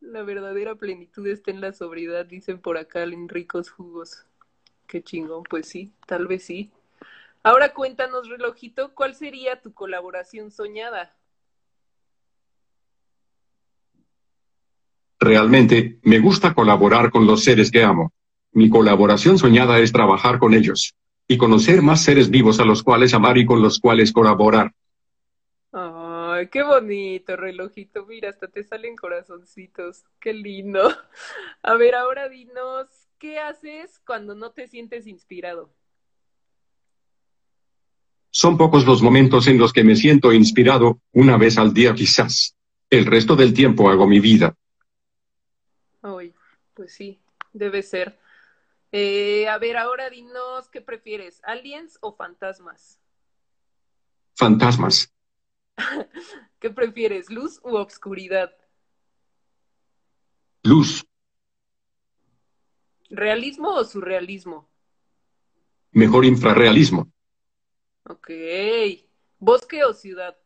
La 0.00 0.22
verdadera 0.22 0.74
plenitud 0.76 1.26
está 1.26 1.50
en 1.50 1.60
la 1.60 1.74
sobriedad, 1.74 2.24
dicen 2.24 2.60
por 2.60 2.78
acá 2.78 3.02
en 3.02 3.28
ricos 3.28 3.70
jugos. 3.70 4.24
Qué 4.86 5.02
chingón, 5.02 5.42
pues 5.44 5.68
sí, 5.68 5.92
tal 6.06 6.26
vez 6.26 6.44
sí. 6.44 6.70
Ahora 7.42 7.74
cuéntanos, 7.74 8.28
relojito, 8.28 8.94
¿cuál 8.94 9.14
sería 9.14 9.60
tu 9.60 9.74
colaboración 9.74 10.50
soñada? 10.50 11.17
Realmente, 15.28 15.98
me 16.04 16.20
gusta 16.20 16.54
colaborar 16.54 17.10
con 17.10 17.26
los 17.26 17.44
seres 17.44 17.70
que 17.70 17.84
amo. 17.84 18.14
Mi 18.52 18.70
colaboración 18.70 19.36
soñada 19.36 19.78
es 19.78 19.92
trabajar 19.92 20.38
con 20.38 20.54
ellos 20.54 20.94
y 21.26 21.36
conocer 21.36 21.82
más 21.82 22.02
seres 22.02 22.30
vivos 22.30 22.60
a 22.60 22.64
los 22.64 22.82
cuales 22.82 23.12
amar 23.12 23.36
y 23.36 23.44
con 23.44 23.60
los 23.60 23.78
cuales 23.78 24.10
colaborar. 24.10 24.72
Ay, 25.70 26.48
qué 26.48 26.62
bonito, 26.62 27.36
relojito. 27.36 28.06
Mira, 28.06 28.30
hasta 28.30 28.48
te 28.48 28.64
salen 28.64 28.96
corazoncitos. 28.96 30.04
Qué 30.18 30.32
lindo. 30.32 30.88
A 31.62 31.74
ver, 31.74 31.94
ahora 31.94 32.30
dinos, 32.30 32.86
¿qué 33.18 33.38
haces 33.38 34.00
cuando 34.06 34.34
no 34.34 34.52
te 34.52 34.66
sientes 34.66 35.06
inspirado? 35.06 35.74
Son 38.30 38.56
pocos 38.56 38.86
los 38.86 39.02
momentos 39.02 39.46
en 39.46 39.58
los 39.58 39.74
que 39.74 39.84
me 39.84 39.94
siento 39.94 40.32
inspirado, 40.32 41.02
una 41.12 41.36
vez 41.36 41.58
al 41.58 41.74
día 41.74 41.92
quizás. 41.94 42.56
El 42.88 43.04
resto 43.04 43.36
del 43.36 43.52
tiempo 43.52 43.90
hago 43.90 44.06
mi 44.06 44.20
vida. 44.20 44.54
Ay, 46.02 46.34
pues 46.74 46.94
sí, 46.94 47.20
debe 47.52 47.82
ser. 47.82 48.18
Eh, 48.92 49.48
a 49.48 49.58
ver, 49.58 49.76
ahora 49.76 50.08
dinos, 50.08 50.68
¿qué 50.70 50.80
prefieres? 50.80 51.40
¿Aliens 51.44 51.98
o 52.00 52.14
fantasmas? 52.14 53.00
Fantasmas. 54.36 55.12
¿Qué 56.60 56.70
prefieres, 56.70 57.30
luz 57.30 57.60
u 57.62 57.76
obscuridad? 57.76 58.52
Luz. 60.62 61.04
¿Realismo 63.10 63.74
o 63.74 63.84
surrealismo? 63.84 64.68
Mejor 65.92 66.24
infrarrealismo. 66.24 67.10
Ok. 68.04 68.30
¿Bosque 69.38 69.84
o 69.84 69.92
ciudad? 69.92 70.36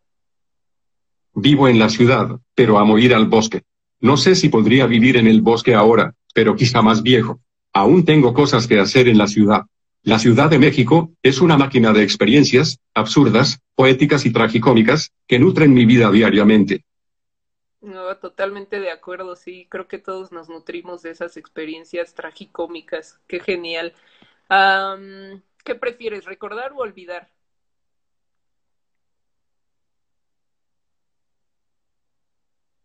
Vivo 1.35 1.69
en 1.69 1.79
la 1.79 1.89
ciudad, 1.89 2.41
pero 2.55 2.79
amo 2.79 2.99
ir 2.99 3.15
al 3.15 3.27
bosque. 3.27 3.63
No 4.03 4.17
sé 4.17 4.35
si 4.35 4.49
podría 4.49 4.87
vivir 4.87 5.17
en 5.17 5.29
el 5.29 5.43
bosque 5.43 5.77
ahora, 5.77 6.13
pero 6.35 6.57
quizá 6.57 6.83
más 6.83 7.05
viejo. 7.05 7.41
Aún 7.73 8.05
tengo 8.05 8.35
cosas 8.35 8.67
que 8.67 8.81
hacer 8.81 9.07
en 9.07 9.17
la 9.17 9.29
ciudad. 9.29 9.63
La 10.03 10.19
Ciudad 10.19 10.51
de 10.51 10.59
México 10.59 11.13
es 11.23 11.41
una 11.41 11.57
máquina 11.57 11.93
de 11.93 12.03
experiencias, 12.03 12.81
absurdas, 12.95 13.61
poéticas 13.77 14.27
y 14.27 14.33
tragicómicas, 14.33 15.13
que 15.29 15.39
nutren 15.39 15.73
mi 15.73 15.87
vida 15.87 16.11
diariamente. 16.11 16.85
No, 17.81 18.17
totalmente 18.17 18.81
de 18.81 18.91
acuerdo, 18.91 19.37
sí, 19.37 19.69
creo 19.71 19.87
que 19.87 19.99
todos 19.99 20.33
nos 20.33 20.49
nutrimos 20.49 21.03
de 21.03 21.11
esas 21.11 21.37
experiencias 21.37 22.13
tragicómicas. 22.15 23.21
Qué 23.29 23.39
genial. 23.39 23.95
¿Qué 25.65 25.75
prefieres, 25.77 26.25
recordar 26.25 26.73
o 26.73 26.79
olvidar? 26.79 27.31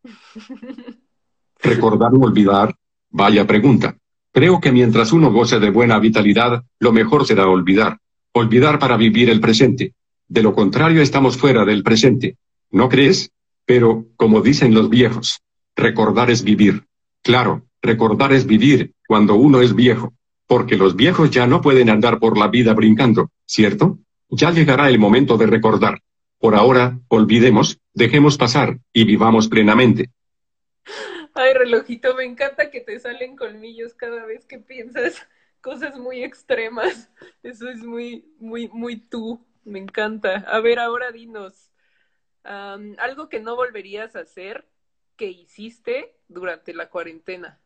Recordar 1.67 2.13
o 2.13 2.19
olvidar, 2.21 2.75
vaya 3.09 3.45
pregunta. 3.45 3.95
Creo 4.31 4.59
que 4.59 4.71
mientras 4.71 5.11
uno 5.13 5.31
goce 5.31 5.59
de 5.59 5.69
buena 5.69 5.99
vitalidad, 5.99 6.63
lo 6.79 6.91
mejor 6.91 7.25
será 7.25 7.47
olvidar. 7.47 7.97
Olvidar 8.33 8.77
para 8.79 8.97
vivir 8.97 9.29
el 9.29 9.39
presente. 9.39 9.93
De 10.27 10.43
lo 10.43 10.53
contrario 10.53 11.01
estamos 11.01 11.37
fuera 11.37 11.65
del 11.65 11.83
presente. 11.83 12.37
¿No 12.71 12.87
crees? 12.89 13.31
Pero, 13.65 14.05
como 14.15 14.41
dicen 14.41 14.73
los 14.73 14.89
viejos, 14.89 15.41
recordar 15.75 16.29
es 16.29 16.43
vivir. 16.43 16.85
Claro, 17.23 17.63
recordar 17.81 18.31
es 18.33 18.45
vivir, 18.45 18.93
cuando 19.07 19.35
uno 19.35 19.61
es 19.61 19.73
viejo. 19.73 20.13
porque 20.47 20.77
los 20.77 20.95
viejos 20.95 21.29
ya 21.29 21.45
no 21.45 21.61
pueden 21.61 21.89
andar 21.89 22.19
por 22.19 22.37
la 22.37 22.47
vida 22.47 22.73
brincando, 22.73 23.29
¿cierto? 23.45 23.99
Ya 24.29 24.51
llegará 24.51 24.89
el 24.89 24.97
momento 24.97 25.37
de 25.37 25.45
recordar. 25.45 26.01
Por 26.39 26.55
ahora, 26.55 26.99
olvidemos, 27.09 27.79
dejemos 27.93 28.37
pasar, 28.37 28.79
y 28.93 29.03
vivamos 29.03 29.49
plenamente. 29.49 30.09
Ay, 31.37 31.53
relojito, 31.53 32.15
me 32.15 32.23
encanta 32.23 32.71
que 32.71 32.81
te 32.81 32.99
salen 32.99 33.35
colmillos 33.35 33.93
cada 33.93 34.25
vez 34.25 34.43
que 34.45 34.57
piensas 34.57 35.21
cosas 35.61 35.95
muy 35.95 36.23
extremas. 36.23 37.11
Eso 37.43 37.69
es 37.69 37.83
muy, 37.83 38.25
muy, 38.39 38.67
muy 38.69 38.97
tú. 38.97 39.45
Me 39.63 39.77
encanta. 39.77 40.37
A 40.47 40.59
ver, 40.61 40.79
ahora 40.79 41.11
dinos, 41.11 41.69
algo 42.43 43.29
que 43.29 43.39
no 43.39 43.55
volverías 43.55 44.15
a 44.15 44.21
hacer 44.21 44.67
que 45.15 45.27
hiciste 45.27 46.15
durante 46.27 46.73
la 46.73 46.89
cuarentena. 46.89 47.59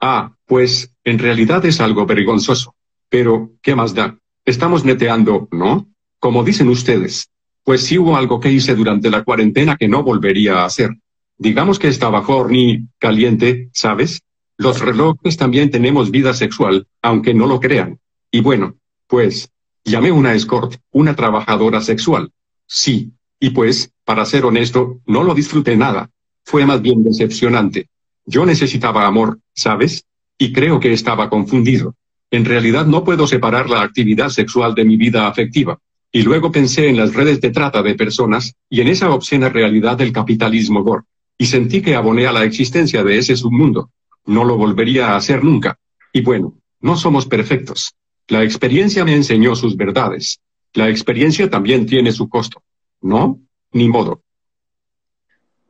Ah, 0.00 0.34
pues, 0.46 0.92
en 1.04 1.18
realidad 1.20 1.64
es 1.64 1.80
algo 1.80 2.06
vergonzoso. 2.06 2.74
Pero, 3.08 3.52
¿qué 3.62 3.76
más 3.76 3.94
da? 3.94 4.18
Estamos 4.44 4.84
neteando, 4.84 5.46
¿no? 5.52 5.86
Como 6.18 6.42
dicen 6.42 6.68
ustedes. 6.68 7.30
Pues 7.64 7.84
sí 7.84 7.98
hubo 7.98 8.16
algo 8.16 8.40
que 8.40 8.50
hice 8.50 8.74
durante 8.74 9.10
la 9.10 9.22
cuarentena 9.22 9.76
que 9.76 9.88
no 9.88 10.02
volvería 10.02 10.58
a 10.58 10.64
hacer. 10.64 10.90
Digamos 11.36 11.78
que 11.78 11.88
estaba 11.88 12.20
horny, 12.20 12.88
caliente, 12.98 13.70
¿sabes? 13.72 14.22
Los 14.56 14.80
relojes 14.80 15.36
también 15.36 15.70
tenemos 15.70 16.10
vida 16.10 16.34
sexual, 16.34 16.86
aunque 17.00 17.32
no 17.32 17.46
lo 17.46 17.60
crean. 17.60 17.98
Y 18.30 18.40
bueno, 18.40 18.76
pues, 19.06 19.50
llamé 19.84 20.12
una 20.12 20.34
escort, 20.34 20.76
una 20.90 21.16
trabajadora 21.16 21.80
sexual. 21.80 22.30
Sí. 22.66 23.12
Y 23.40 23.50
pues, 23.50 23.90
para 24.04 24.26
ser 24.26 24.44
honesto, 24.44 25.00
no 25.06 25.24
lo 25.24 25.34
disfruté 25.34 25.76
nada. 25.76 26.10
Fue 26.44 26.66
más 26.66 26.82
bien 26.82 27.02
decepcionante. 27.02 27.88
Yo 28.26 28.44
necesitaba 28.44 29.06
amor, 29.06 29.40
¿sabes? 29.54 30.04
Y 30.36 30.52
creo 30.52 30.78
que 30.78 30.92
estaba 30.92 31.30
confundido. 31.30 31.94
En 32.30 32.44
realidad 32.44 32.86
no 32.86 33.02
puedo 33.02 33.26
separar 33.26 33.70
la 33.70 33.82
actividad 33.82 34.28
sexual 34.28 34.74
de 34.74 34.84
mi 34.84 34.96
vida 34.96 35.26
afectiva. 35.26 35.78
Y 36.12 36.22
luego 36.22 36.50
pensé 36.50 36.88
en 36.88 36.96
las 36.96 37.14
redes 37.14 37.40
de 37.40 37.50
trata 37.50 37.82
de 37.82 37.94
personas, 37.94 38.54
y 38.68 38.80
en 38.80 38.88
esa 38.88 39.10
obscena 39.10 39.48
realidad 39.48 39.96
del 39.96 40.12
capitalismo 40.12 40.82
gore. 40.82 41.04
Y 41.38 41.46
sentí 41.46 41.80
que 41.80 41.94
aboné 41.94 42.26
a 42.26 42.32
la 42.32 42.44
existencia 42.44 43.02
de 43.02 43.18
ese 43.18 43.36
submundo. 43.36 43.90
No 44.26 44.44
lo 44.44 44.56
volvería 44.56 45.08
a 45.08 45.16
hacer 45.16 45.42
nunca. 45.42 45.78
Y 46.12 46.20
bueno, 46.22 46.58
no 46.80 46.96
somos 46.96 47.26
perfectos. 47.26 47.94
La 48.28 48.42
experiencia 48.42 49.04
me 49.04 49.14
enseñó 49.14 49.54
sus 49.56 49.76
verdades. 49.76 50.40
La 50.74 50.88
experiencia 50.88 51.48
también 51.48 51.86
tiene 51.86 52.12
su 52.12 52.28
costo. 52.28 52.62
¿No? 53.00 53.40
Ni 53.72 53.88
modo. 53.88 54.22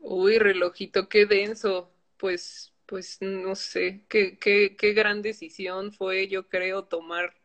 Uy, 0.00 0.38
relojito, 0.38 1.08
qué 1.08 1.26
denso. 1.26 1.90
Pues 2.16 2.70
pues 2.90 3.18
no 3.20 3.54
sé, 3.54 4.04
qué, 4.08 4.36
qué, 4.36 4.74
qué 4.76 4.92
gran 4.94 5.22
decisión 5.22 5.92
fue, 5.92 6.26
yo 6.26 6.48
creo, 6.48 6.82
tomar, 6.86 7.36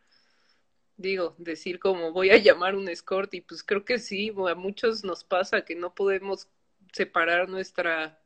digo, 0.98 1.36
decir 1.38 1.80
como 1.80 2.12
voy 2.12 2.30
a 2.30 2.38
llamar 2.38 2.76
un 2.76 2.90
escort 2.90 3.34
y 3.34 3.42
pues 3.42 3.64
creo 3.64 3.86
que 3.86 4.00
sí, 4.00 4.32
a 4.50 4.56
muchos 4.56 5.04
nos 5.04 5.24
pasa 5.24 5.66
que 5.66 5.76
no 5.76 5.94
podemos 5.94 6.48
separar 6.94 7.50
nuestra 7.50 8.22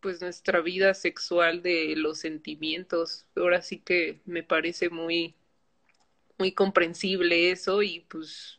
pues 0.00 0.20
nuestra 0.20 0.60
vida 0.60 0.94
sexual 0.94 1.62
de 1.62 1.94
los 1.96 2.18
sentimientos. 2.18 3.24
Ahora 3.36 3.62
sí 3.62 3.78
que 3.78 4.20
me 4.26 4.42
parece 4.42 4.90
muy 4.90 5.36
muy 6.38 6.52
comprensible 6.52 7.52
eso 7.52 7.82
y 7.82 8.00
pues 8.00 8.58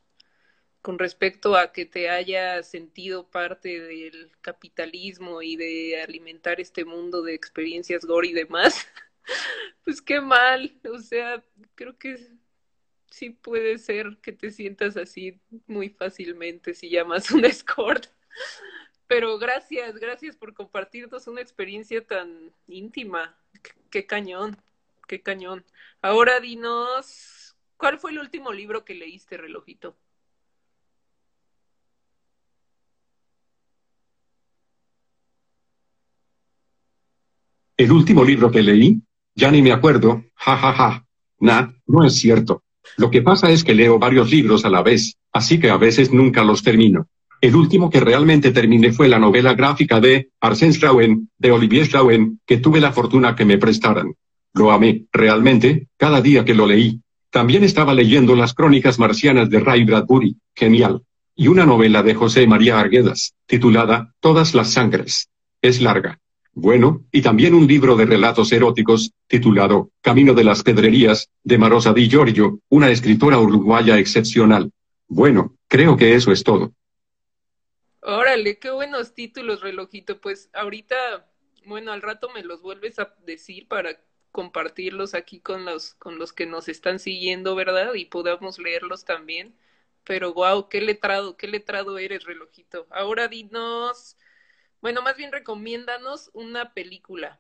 con 0.82 1.00
respecto 1.00 1.56
a 1.56 1.72
que 1.72 1.86
te 1.86 2.10
haya 2.10 2.62
sentido 2.64 3.30
parte 3.30 3.80
del 3.80 4.32
capitalismo 4.42 5.42
y 5.42 5.56
de 5.56 6.02
alimentar 6.02 6.60
este 6.60 6.86
mundo 6.86 7.22
de 7.24 7.34
experiencias 7.34 8.06
gore 8.06 8.28
y 8.30 8.34
demás, 8.34 8.86
pues 9.86 10.02
qué 10.02 10.22
mal, 10.22 10.78
o 10.94 11.00
sea, 11.00 11.44
creo 11.76 11.98
que 11.98 12.18
sí 13.14 13.30
puede 13.30 13.78
ser 13.78 14.18
que 14.24 14.32
te 14.32 14.50
sientas 14.50 14.98
así 14.98 15.40
muy 15.68 15.90
fácilmente 15.90 16.74
si 16.74 16.90
llamas 16.90 17.30
un 17.32 17.46
escort. 17.46 18.08
Pero 19.08 19.38
gracias, 19.38 19.96
gracias 20.00 20.36
por 20.36 20.54
compartirnos 20.56 21.28
una 21.28 21.42
experiencia 21.42 22.06
tan 22.06 22.52
íntima. 22.68 23.38
qué 23.92 24.08
cañón, 24.08 24.58
qué 25.08 25.22
cañón. 25.22 25.64
Ahora 26.02 26.40
dinos, 26.40 27.56
¿cuál 27.78 28.00
fue 28.00 28.12
el 28.12 28.18
último 28.18 28.52
libro 28.52 28.84
que 28.84 28.96
leíste, 28.96 29.38
relojito? 29.38 29.96
El 37.78 37.92
último 37.92 38.24
libro 38.24 38.50
que 38.50 38.64
leí, 38.64 39.02
ya 39.36 39.52
ni 39.52 39.62
me 39.62 39.72
acuerdo, 39.72 40.24
ja 40.36 40.58
ja 40.58 40.74
ja. 40.74 41.08
No 41.86 42.06
es 42.06 42.16
cierto. 42.16 42.63
Lo 42.98 43.10
que 43.10 43.22
pasa 43.22 43.52
es 43.52 43.64
que 43.64 43.74
leo 43.74 44.00
varios 44.00 44.32
libros 44.32 44.66
a 44.66 44.70
la 44.70 44.84
vez, 44.84 45.16
así 45.32 45.60
que 45.60 45.70
a 45.70 45.78
veces 45.78 46.12
nunca 46.12 46.44
los 46.44 46.64
termino. 46.64 47.08
El 47.42 47.56
último 47.56 47.90
que 47.90 48.00
realmente 48.00 48.52
terminé 48.52 48.94
fue 48.94 49.10
la 49.10 49.20
novela 49.20 49.54
gráfica 49.54 50.00
de 50.00 50.30
Arsène 50.40 50.74
Schlauen, 50.74 51.30
de 51.38 51.52
Olivier 51.52 51.86
Schlauen, 51.86 52.40
que 52.46 52.58
tuve 52.58 52.80
la 52.80 52.94
fortuna 52.94 53.36
que 53.36 53.44
me 53.44 53.58
prestaran. 53.58 54.14
Lo 54.54 54.72
amé, 54.72 55.06
realmente, 55.12 55.88
cada 55.98 56.22
día 56.22 56.46
que 56.46 56.54
lo 56.54 56.66
leí. 56.66 57.02
También 57.32 57.64
estaba 57.64 57.94
leyendo 57.94 58.36
las 58.36 58.54
crónicas 58.54 59.00
marcianas 59.00 59.50
de 59.50 59.60
Ray 59.60 59.84
Bradbury, 59.84 60.38
genial. 60.56 61.02
Y 61.36 61.48
una 61.48 61.66
novela 61.66 62.04
de 62.04 62.14
José 62.14 62.46
María 62.46 62.80
Arguedas, 62.80 63.34
titulada 63.48 64.14
Todas 64.20 64.54
las 64.54 64.72
sangres. 64.72 65.30
Es 65.62 65.82
larga, 65.82 66.20
bueno, 66.56 67.04
y 67.12 67.22
también 67.24 67.56
un 67.56 67.66
libro 67.66 67.96
de 67.96 68.06
relatos 68.06 68.52
eróticos, 68.52 69.12
titulado 69.28 69.90
Camino 70.02 70.36
de 70.36 70.44
las 70.44 70.62
Pedrerías, 70.62 71.30
de 71.44 71.58
Marosa 71.58 71.94
Di 71.94 72.08
Giorgio, 72.08 72.60
una 72.70 72.92
escritora 72.92 73.40
uruguaya 73.40 73.98
excepcional. 73.98 74.72
Bueno, 75.08 75.56
creo 75.68 75.98
que 75.98 76.14
eso 76.14 76.32
es 76.32 76.44
todo. 76.44 76.72
Órale, 78.02 78.60
qué 78.60 78.70
buenos 78.70 79.16
títulos, 79.16 79.62
relojito. 79.62 80.22
Pues 80.22 80.50
ahorita, 80.54 80.96
bueno, 81.66 81.92
al 81.92 82.04
rato 82.04 82.30
me 82.30 82.44
los 82.44 82.62
vuelves 82.62 83.00
a 83.00 83.16
decir 83.26 83.68
para 83.68 84.00
compartirlos 84.32 85.16
aquí 85.16 85.40
con 85.40 85.66
los, 85.66 85.96
con 85.96 86.20
los 86.20 86.34
que 86.34 86.46
nos 86.46 86.68
están 86.68 87.00
siguiendo, 87.00 87.56
¿verdad? 87.56 87.96
Y 87.96 88.06
podamos 88.06 88.60
leerlos 88.60 89.06
también. 89.06 89.56
Pero 90.04 90.34
wow, 90.34 90.70
qué 90.70 90.82
letrado, 90.82 91.36
qué 91.36 91.48
letrado 91.48 91.98
eres, 91.98 92.26
relojito. 92.26 92.86
Ahora 92.92 93.28
dinos 93.28 94.18
bueno, 94.84 95.02
más 95.02 95.16
bien 95.16 95.32
recomiéndanos 95.32 96.30
una 96.34 96.74
película. 96.74 97.40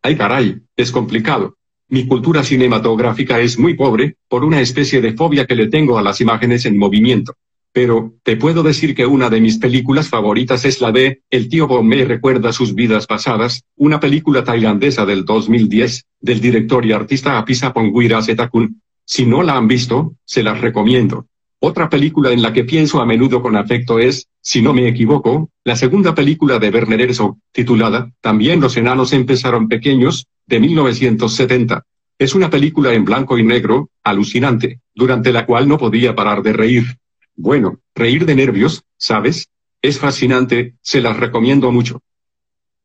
Ay, 0.00 0.16
caray, 0.16 0.62
es 0.76 0.92
complicado. 0.92 1.56
Mi 1.88 2.06
cultura 2.06 2.44
cinematográfica 2.44 3.40
es 3.40 3.58
muy 3.58 3.74
pobre, 3.74 4.14
por 4.28 4.44
una 4.44 4.60
especie 4.60 5.00
de 5.00 5.14
fobia 5.14 5.46
que 5.46 5.56
le 5.56 5.66
tengo 5.66 5.98
a 5.98 6.02
las 6.02 6.20
imágenes 6.20 6.66
en 6.66 6.78
movimiento. 6.78 7.34
Pero, 7.72 8.14
te 8.22 8.36
puedo 8.36 8.62
decir 8.62 8.94
que 8.94 9.06
una 9.06 9.28
de 9.28 9.40
mis 9.40 9.58
películas 9.58 10.08
favoritas 10.08 10.64
es 10.64 10.80
la 10.80 10.92
de 10.92 11.22
El 11.30 11.48
tío 11.48 11.66
Bo 11.66 11.82
me 11.82 12.04
recuerda 12.04 12.52
sus 12.52 12.72
vidas 12.72 13.08
pasadas, 13.08 13.64
una 13.74 13.98
película 13.98 14.44
tailandesa 14.44 15.04
del 15.04 15.24
2010, 15.24 16.04
del 16.20 16.40
director 16.40 16.86
y 16.86 16.92
artista 16.92 17.38
Apisa 17.38 17.72
Pongwira 17.72 18.22
Setakun. 18.22 18.80
Si 19.04 19.26
no 19.26 19.42
la 19.42 19.56
han 19.56 19.66
visto, 19.66 20.14
se 20.24 20.44
las 20.44 20.60
recomiendo. 20.60 21.26
Otra 21.58 21.90
película 21.90 22.30
en 22.30 22.40
la 22.40 22.52
que 22.52 22.62
pienso 22.62 23.00
a 23.00 23.04
menudo 23.04 23.42
con 23.42 23.56
afecto 23.56 23.98
es, 23.98 24.29
si 24.42 24.62
no 24.62 24.72
me 24.72 24.88
equivoco, 24.88 25.50
la 25.64 25.76
segunda 25.76 26.14
película 26.14 26.58
de 26.58 26.70
Werner 26.70 27.00
Herzog, 27.02 27.36
titulada 27.52 28.10
También 28.20 28.60
los 28.60 28.76
enanos 28.76 29.12
empezaron 29.12 29.68
pequeños, 29.68 30.26
de 30.46 30.60
1970. 30.60 31.84
Es 32.18 32.34
una 32.34 32.50
película 32.50 32.92
en 32.92 33.04
blanco 33.04 33.38
y 33.38 33.42
negro, 33.42 33.90
alucinante, 34.02 34.80
durante 34.94 35.32
la 35.32 35.46
cual 35.46 35.68
no 35.68 35.78
podía 35.78 36.14
parar 36.14 36.42
de 36.42 36.52
reír. 36.52 36.98
Bueno, 37.36 37.80
reír 37.94 38.26
de 38.26 38.34
nervios, 38.34 38.82
¿sabes? 38.96 39.48
Es 39.82 39.98
fascinante, 39.98 40.74
se 40.82 41.00
las 41.00 41.16
recomiendo 41.16 41.70
mucho. 41.70 42.02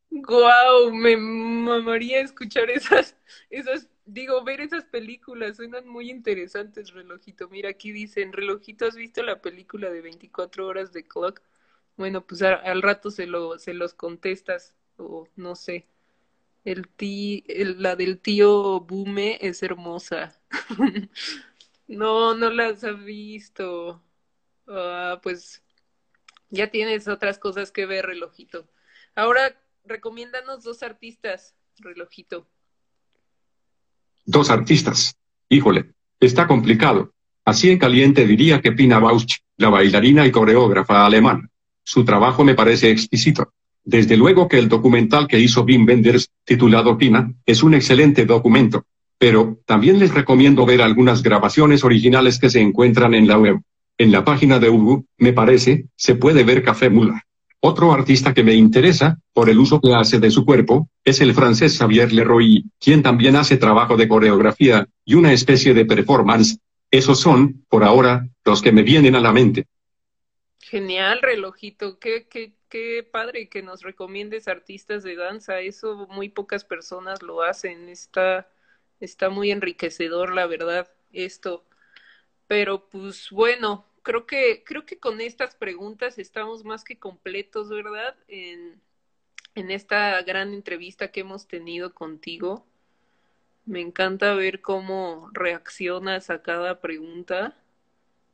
Guau, 0.10 0.94
me 0.94 1.18
mamaría 1.18 2.22
escuchar 2.22 2.70
esas, 2.70 3.15
esas 3.50 3.88
digo, 4.06 4.44
ver 4.44 4.62
esas 4.62 4.86
películas 4.86 5.58
suenan 5.58 5.88
muy 5.88 6.10
interesantes, 6.10 6.94
relojito. 6.94 7.50
Mira, 7.50 7.70
aquí 7.70 7.91
dicen, 7.91 8.34
relojito, 8.34 8.86
¿has 8.86 8.96
visto 8.96 9.24
la 9.24 9.41
película 9.41 9.89
de 9.89 10.02
24 10.02 10.68
horas 10.68 10.94
de 10.94 11.04
Clock? 11.04 11.41
Bueno, 11.98 12.26
pues 12.26 12.41
al 12.41 12.82
rato 12.82 13.12
se, 13.12 13.26
lo, 13.26 13.58
se 13.60 13.74
los 13.74 13.94
contestas, 13.94 14.76
o 14.98 15.28
no 15.36 15.56
sé. 15.56 15.88
El 16.65 16.88
tí, 16.89 17.44
la 17.48 17.96
del 17.96 18.20
tío 18.20 18.82
Bume 18.82 19.38
es 19.41 19.63
hermosa. 19.63 20.39
no, 21.88 22.36
no 22.36 22.50
las 22.50 22.84
has 22.84 23.04
visto. 23.04 24.04
Ah, 24.68 25.20
pues 25.24 25.63
ya 26.50 26.72
tienes 26.72 27.08
otras 27.08 27.39
cosas 27.39 27.72
que 27.72 27.86
ver, 27.86 28.06
relojito. 28.08 28.68
Ahora, 29.15 29.62
recomiéndanos 29.86 30.63
dos 30.63 30.84
artistas, 30.84 31.56
relojito. 31.78 32.48
Dos 34.25 34.49
artistas. 34.49 35.15
Híjole, 35.49 35.91
está 36.19 36.47
complicado. 36.47 37.11
Así 37.45 37.69
en 37.69 37.77
caliente 37.77 38.25
diría 38.25 38.59
que 38.59 38.71
Pina 38.71 38.97
Bausch, 38.97 39.38
la 39.57 39.69
bailarina 39.69 40.25
y 40.25 40.31
coreógrafa 40.31 41.05
alemana. 41.05 41.47
Su 41.83 42.03
trabajo 42.03 42.43
me 42.43 42.55
parece 42.55 42.89
exquisito. 42.89 43.53
Desde 43.83 44.17
luego 44.17 44.47
que 44.47 44.57
el 44.57 44.67
documental 44.67 45.27
que 45.27 45.39
hizo 45.39 45.63
Wim 45.63 45.85
Wenders, 45.85 46.31
titulado 46.43 46.97
Pina, 46.97 47.31
es 47.45 47.61
un 47.61 47.75
excelente 47.75 48.25
documento. 48.25 48.85
Pero, 49.19 49.59
también 49.65 49.99
les 49.99 50.11
recomiendo 50.11 50.65
ver 50.65 50.81
algunas 50.81 51.21
grabaciones 51.21 51.83
originales 51.83 52.39
que 52.39 52.49
se 52.49 52.61
encuentran 52.61 53.13
en 53.13 53.27
la 53.27 53.38
web. 53.38 53.61
En 53.97 54.11
la 54.11 54.25
página 54.25 54.57
de 54.57 54.69
Hugo, 54.69 55.05
me 55.19 55.31
parece, 55.33 55.85
se 55.95 56.15
puede 56.15 56.43
ver 56.43 56.63
Café 56.63 56.89
Mula. 56.89 57.23
Otro 57.67 57.91
artista 57.91 58.32
que 58.32 58.43
me 58.43 58.54
interesa, 58.54 59.17
por 59.34 59.49
el 59.49 59.58
uso 59.58 59.82
que 59.82 59.91
hace 59.91 60.19
de 60.19 60.30
su 60.30 60.45
cuerpo, 60.45 60.88
es 61.04 61.19
el 61.19 61.34
francés 61.34 61.80
Xavier 61.80 62.13
Leroy, 62.13 62.63
quien 62.80 63.01
también 63.01 63.36
hace 63.36 63.58
trabajo 63.58 63.97
de 63.97 64.08
coreografía, 64.08 64.88
y 65.04 65.15
una 65.15 65.34
especie 65.34 65.73
de 65.73 65.84
performance. 65.84 66.60
Esos 66.91 67.19
son, 67.19 67.65
por 67.67 67.84
ahora, 67.84 68.30
los 68.43 68.62
que 68.62 68.71
me 68.71 68.84
vienen 68.84 69.15
a 69.15 69.19
la 69.19 69.34
mente. 69.34 69.65
Genial, 70.60 71.23
relojito. 71.23 71.97
Qué, 71.97 72.28
qué, 72.30 72.54
qué 72.69 73.01
padre 73.01 73.49
que 73.49 73.63
nos 73.63 73.82
recomiendes 73.82 74.47
artistas 74.47 75.01
de 75.01 75.15
danza. 75.15 75.60
Eso 75.60 76.06
muy 76.12 76.30
pocas 76.30 76.65
personas 76.65 77.23
lo 77.23 77.41
hacen. 77.41 77.89
Está, 77.89 78.47
está 78.99 79.32
muy 79.32 79.49
enriquecedor, 79.49 80.36
la 80.36 80.45
verdad, 80.45 80.88
esto. 81.12 81.65
Pero 82.45 82.88
pues 82.91 83.32
bueno, 83.32 83.88
creo 84.06 84.28
que, 84.28 84.63
creo 84.63 84.86
que 84.86 85.00
con 85.00 85.20
estas 85.20 85.56
preguntas 85.56 86.20
estamos 86.20 86.63
más 86.63 86.84
que 86.84 86.98
completos, 87.00 87.70
¿verdad? 87.70 88.15
En, 88.28 88.80
en 89.56 89.72
esta 89.72 90.22
gran 90.22 90.54
entrevista 90.54 91.12
que 91.12 91.22
hemos 91.22 91.48
tenido 91.48 91.94
contigo. 91.94 92.68
Me 93.65 93.82
encanta 93.82 94.36
ver 94.36 94.62
cómo 94.62 95.30
reaccionas 95.34 96.30
a 96.30 96.44
cada 96.44 96.82
pregunta 96.82 97.58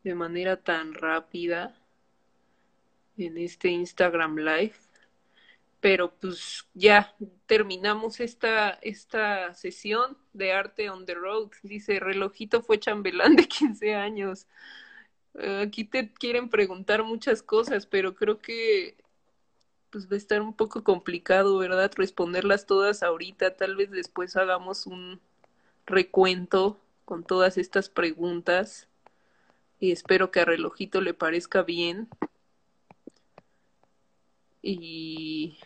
de 0.03 0.13
manera 0.13 0.57
tan 0.57 0.93
rápida 0.93 1.73
en 3.17 3.37
este 3.37 3.69
Instagram 3.69 4.39
Live. 4.39 4.75
Pero 5.79 6.13
pues 6.13 6.67
ya 6.73 7.15
terminamos 7.45 8.19
esta, 8.19 8.71
esta 8.81 9.53
sesión 9.53 10.17
de 10.33 10.51
arte 10.51 10.89
on 10.89 11.05
the 11.05 11.15
road. 11.15 11.49
Dice, 11.63 12.01
relojito 12.01 12.61
fue 12.61 12.77
chambelán 12.77 13.37
de 13.37 13.47
15 13.47 13.95
años. 13.95 14.47
Eh, 15.35 15.63
aquí 15.65 15.83
te 15.83 16.11
quieren 16.13 16.49
preguntar 16.49 17.03
muchas 17.03 17.41
cosas, 17.41 17.85
pero 17.85 18.15
creo 18.15 18.39
que 18.39 18.95
pues 19.91 20.07
va 20.09 20.13
a 20.15 20.17
estar 20.17 20.41
un 20.41 20.53
poco 20.55 20.83
complicado, 20.83 21.57
¿verdad? 21.57 21.91
Responderlas 21.95 22.65
todas 22.65 23.03
ahorita. 23.03 23.55
Tal 23.55 23.75
vez 23.75 23.91
después 23.91 24.35
hagamos 24.37 24.87
un 24.87 25.19
recuento 25.85 26.79
con 27.05 27.23
todas 27.23 27.57
estas 27.57 27.89
preguntas. 27.89 28.87
Y 29.79 29.91
espero 29.91 30.31
que 30.31 30.39
a 30.41 30.45
relojito 30.45 31.01
le 31.01 31.13
parezca 31.13 31.63
bien. 31.63 32.07
Y 34.61 35.57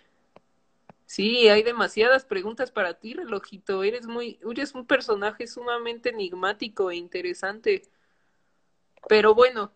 sí, 1.05 1.47
hay 1.49 1.63
demasiadas 1.63 2.25
preguntas 2.25 2.71
para 2.71 2.95
ti, 2.95 3.13
relojito. 3.13 3.83
Eres 3.83 4.07
muy, 4.07 4.39
eres 4.49 4.73
un 4.73 4.87
personaje 4.87 5.47
sumamente 5.47 6.09
enigmático 6.09 6.89
e 6.89 6.95
interesante. 6.95 7.83
Pero 9.07 9.35
bueno, 9.35 9.71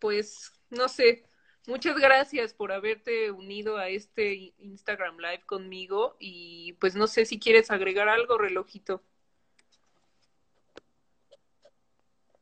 pues 0.00 0.52
no 0.70 0.88
sé. 0.88 1.24
Muchas 1.66 1.96
gracias 1.96 2.54
por 2.54 2.72
haberte 2.72 3.30
unido 3.30 3.76
a 3.76 3.88
este 3.88 4.54
Instagram 4.58 5.18
Live 5.18 5.42
conmigo 5.46 6.16
y 6.18 6.72
pues 6.80 6.94
no 6.94 7.06
sé 7.06 7.26
si 7.26 7.38
quieres 7.38 7.70
agregar 7.70 8.08
algo, 8.08 8.38
relojito. 8.38 9.02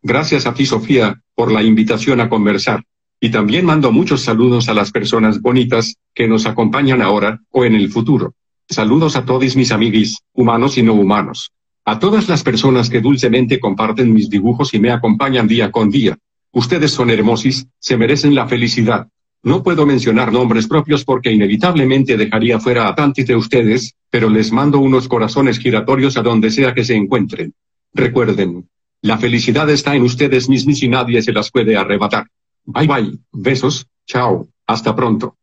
Gracias 0.01 0.47
a 0.47 0.55
ti, 0.55 0.65
Sofía, 0.65 1.21
por 1.35 1.51
la 1.51 1.63
invitación 1.63 2.21
a 2.21 2.29
conversar. 2.29 2.85
Y 3.21 3.31
también 3.31 3.67
mando 3.67 3.91
muchos 3.91 4.23
saludos 4.23 4.69
a 4.69 4.75
las 4.75 4.93
personas 4.93 5.43
bonitas 5.43 5.97
que 6.15 6.29
nos 6.29 6.47
acompañan 6.47 7.03
ahora 7.03 7.41
o 7.51 7.65
en 7.65 7.75
el 7.75 7.91
futuro. 7.91 8.35
Saludos 8.69 9.17
a 9.17 9.25
todos 9.25 9.57
mis 9.57 9.73
amiguis, 9.73 10.19
humanos 10.33 10.79
y 10.79 10.85
no 10.85 10.95
humanos. 10.95 11.53
A 11.91 11.99
todas 11.99 12.29
las 12.29 12.43
personas 12.43 12.91
que 12.91 13.01
dulcemente 13.01 13.59
comparten 13.59 14.13
mis 14.13 14.29
dibujos 14.29 14.75
y 14.75 14.79
me 14.79 14.91
acompañan 14.91 15.49
día 15.49 15.71
con 15.71 15.89
día. 15.89 16.19
Ustedes 16.53 16.91
son 16.91 17.09
hermosis, 17.09 17.67
se 17.79 17.97
merecen 17.97 18.35
la 18.35 18.47
felicidad. 18.47 19.09
No 19.43 19.63
puedo 19.63 19.87
mencionar 19.87 20.31
nombres 20.31 20.69
propios 20.69 21.03
porque 21.03 21.33
inevitablemente 21.33 22.19
dejaría 22.19 22.61
fuera 22.61 22.89
a 22.89 22.95
tantos 22.95 23.25
de 23.25 23.35
ustedes, 23.35 23.95
pero 24.11 24.29
les 24.29 24.53
mando 24.53 24.81
unos 24.81 25.09
corazones 25.09 25.59
giratorios 25.59 26.19
a 26.19 26.23
donde 26.23 26.51
sea 26.51 26.75
que 26.75 26.85
se 26.85 26.95
encuentren. 26.95 27.55
Recuerden, 27.95 28.69
la 29.01 29.17
felicidad 29.17 29.71
está 29.71 29.95
en 29.95 30.03
ustedes 30.03 30.47
mismos 30.47 30.83
y 30.83 30.89
nadie 30.89 31.23
se 31.23 31.33
las 31.33 31.51
puede 31.51 31.75
arrebatar. 31.75 32.27
Bye 32.67 32.87
bye, 32.87 33.19
besos, 33.33 33.87
chao, 34.07 34.47
hasta 34.67 34.95
pronto. 34.95 35.39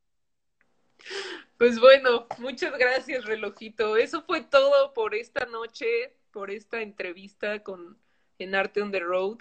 Pues 1.58 1.79
bueno, 1.79 2.27
muchas 2.38 2.77
gracias, 2.77 3.25
relojito. 3.25 3.97
Eso 3.97 4.21
fue 4.27 4.41
todo 4.41 4.93
por 4.93 5.15
esta 5.15 5.47
noche, 5.47 5.88
por 6.35 6.51
esta 6.51 6.81
entrevista 6.81 7.63
con 7.63 7.97
en 8.39 8.55
Arte 8.55 8.81
on 8.81 8.91
the 8.91 8.99
Road. 8.99 9.37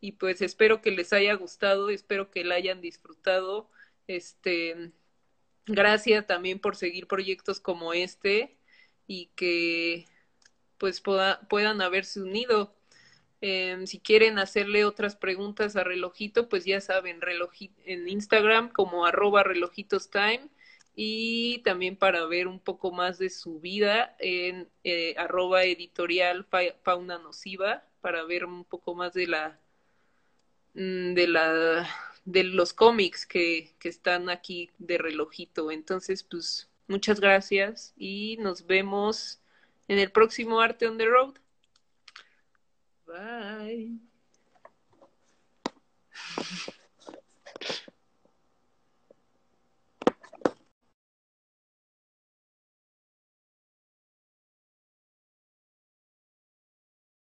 Y 0.00 0.12
pues 0.12 0.40
espero 0.40 0.80
que 0.80 0.90
les 0.90 1.12
haya 1.12 1.34
gustado, 1.34 1.90
espero 1.90 2.30
que 2.30 2.44
la 2.44 2.54
hayan 2.54 2.80
disfrutado. 2.80 3.68
Este, 4.06 4.90
gracias 5.66 6.26
también 6.26 6.58
por 6.58 6.76
seguir 6.76 7.06
proyectos 7.06 7.60
como 7.60 7.92
este 7.92 8.56
y 9.06 9.26
que 9.36 10.06
pues 10.78 11.02
puedan 11.02 11.82
haberse 11.82 12.22
unido 12.22 12.74
Em, 13.42 13.86
si 13.86 14.00
quieren 14.00 14.38
hacerle 14.38 14.84
otras 14.84 15.16
preguntas 15.16 15.74
a 15.76 15.84
Relojito, 15.84 16.48
pues 16.48 16.66
ya 16.66 16.80
saben, 16.80 17.20
en 17.86 18.08
Instagram 18.08 18.70
como 18.70 19.06
arroba 19.06 19.42
relojitostime 19.42 20.50
y 20.94 21.58
también 21.58 21.96
para 21.96 22.26
ver 22.26 22.46
un 22.48 22.60
poco 22.60 22.90
más 22.92 23.18
de 23.18 23.30
su 23.30 23.60
vida 23.60 24.14
en 24.18 24.68
eh, 24.84 25.14
arroba 25.16 25.64
editorial 25.64 26.46
fauna 26.82 27.18
nociva 27.18 27.84
para 28.00 28.24
ver 28.24 28.44
un 28.44 28.64
poco 28.64 28.94
más 28.94 29.12
de 29.14 29.26
la 29.26 29.58
mm, 30.74 31.14
de 31.14 31.26
la 31.28 31.88
de 32.24 32.44
los 32.44 32.72
cómics 32.72 33.26
que, 33.26 33.74
que 33.78 33.88
están 33.88 34.28
aquí 34.28 34.70
de 34.78 34.98
relojito. 34.98 35.70
Entonces 35.70 36.22
pues 36.22 36.68
muchas 36.88 37.20
gracias 37.20 37.94
y 37.96 38.36
nos 38.40 38.66
vemos 38.66 39.40
en 39.88 39.98
el 39.98 40.10
próximo 40.10 40.60
arte 40.60 40.86
on 40.86 40.98
the 40.98 41.06
road. 41.06 41.34
Bye. 43.06 44.00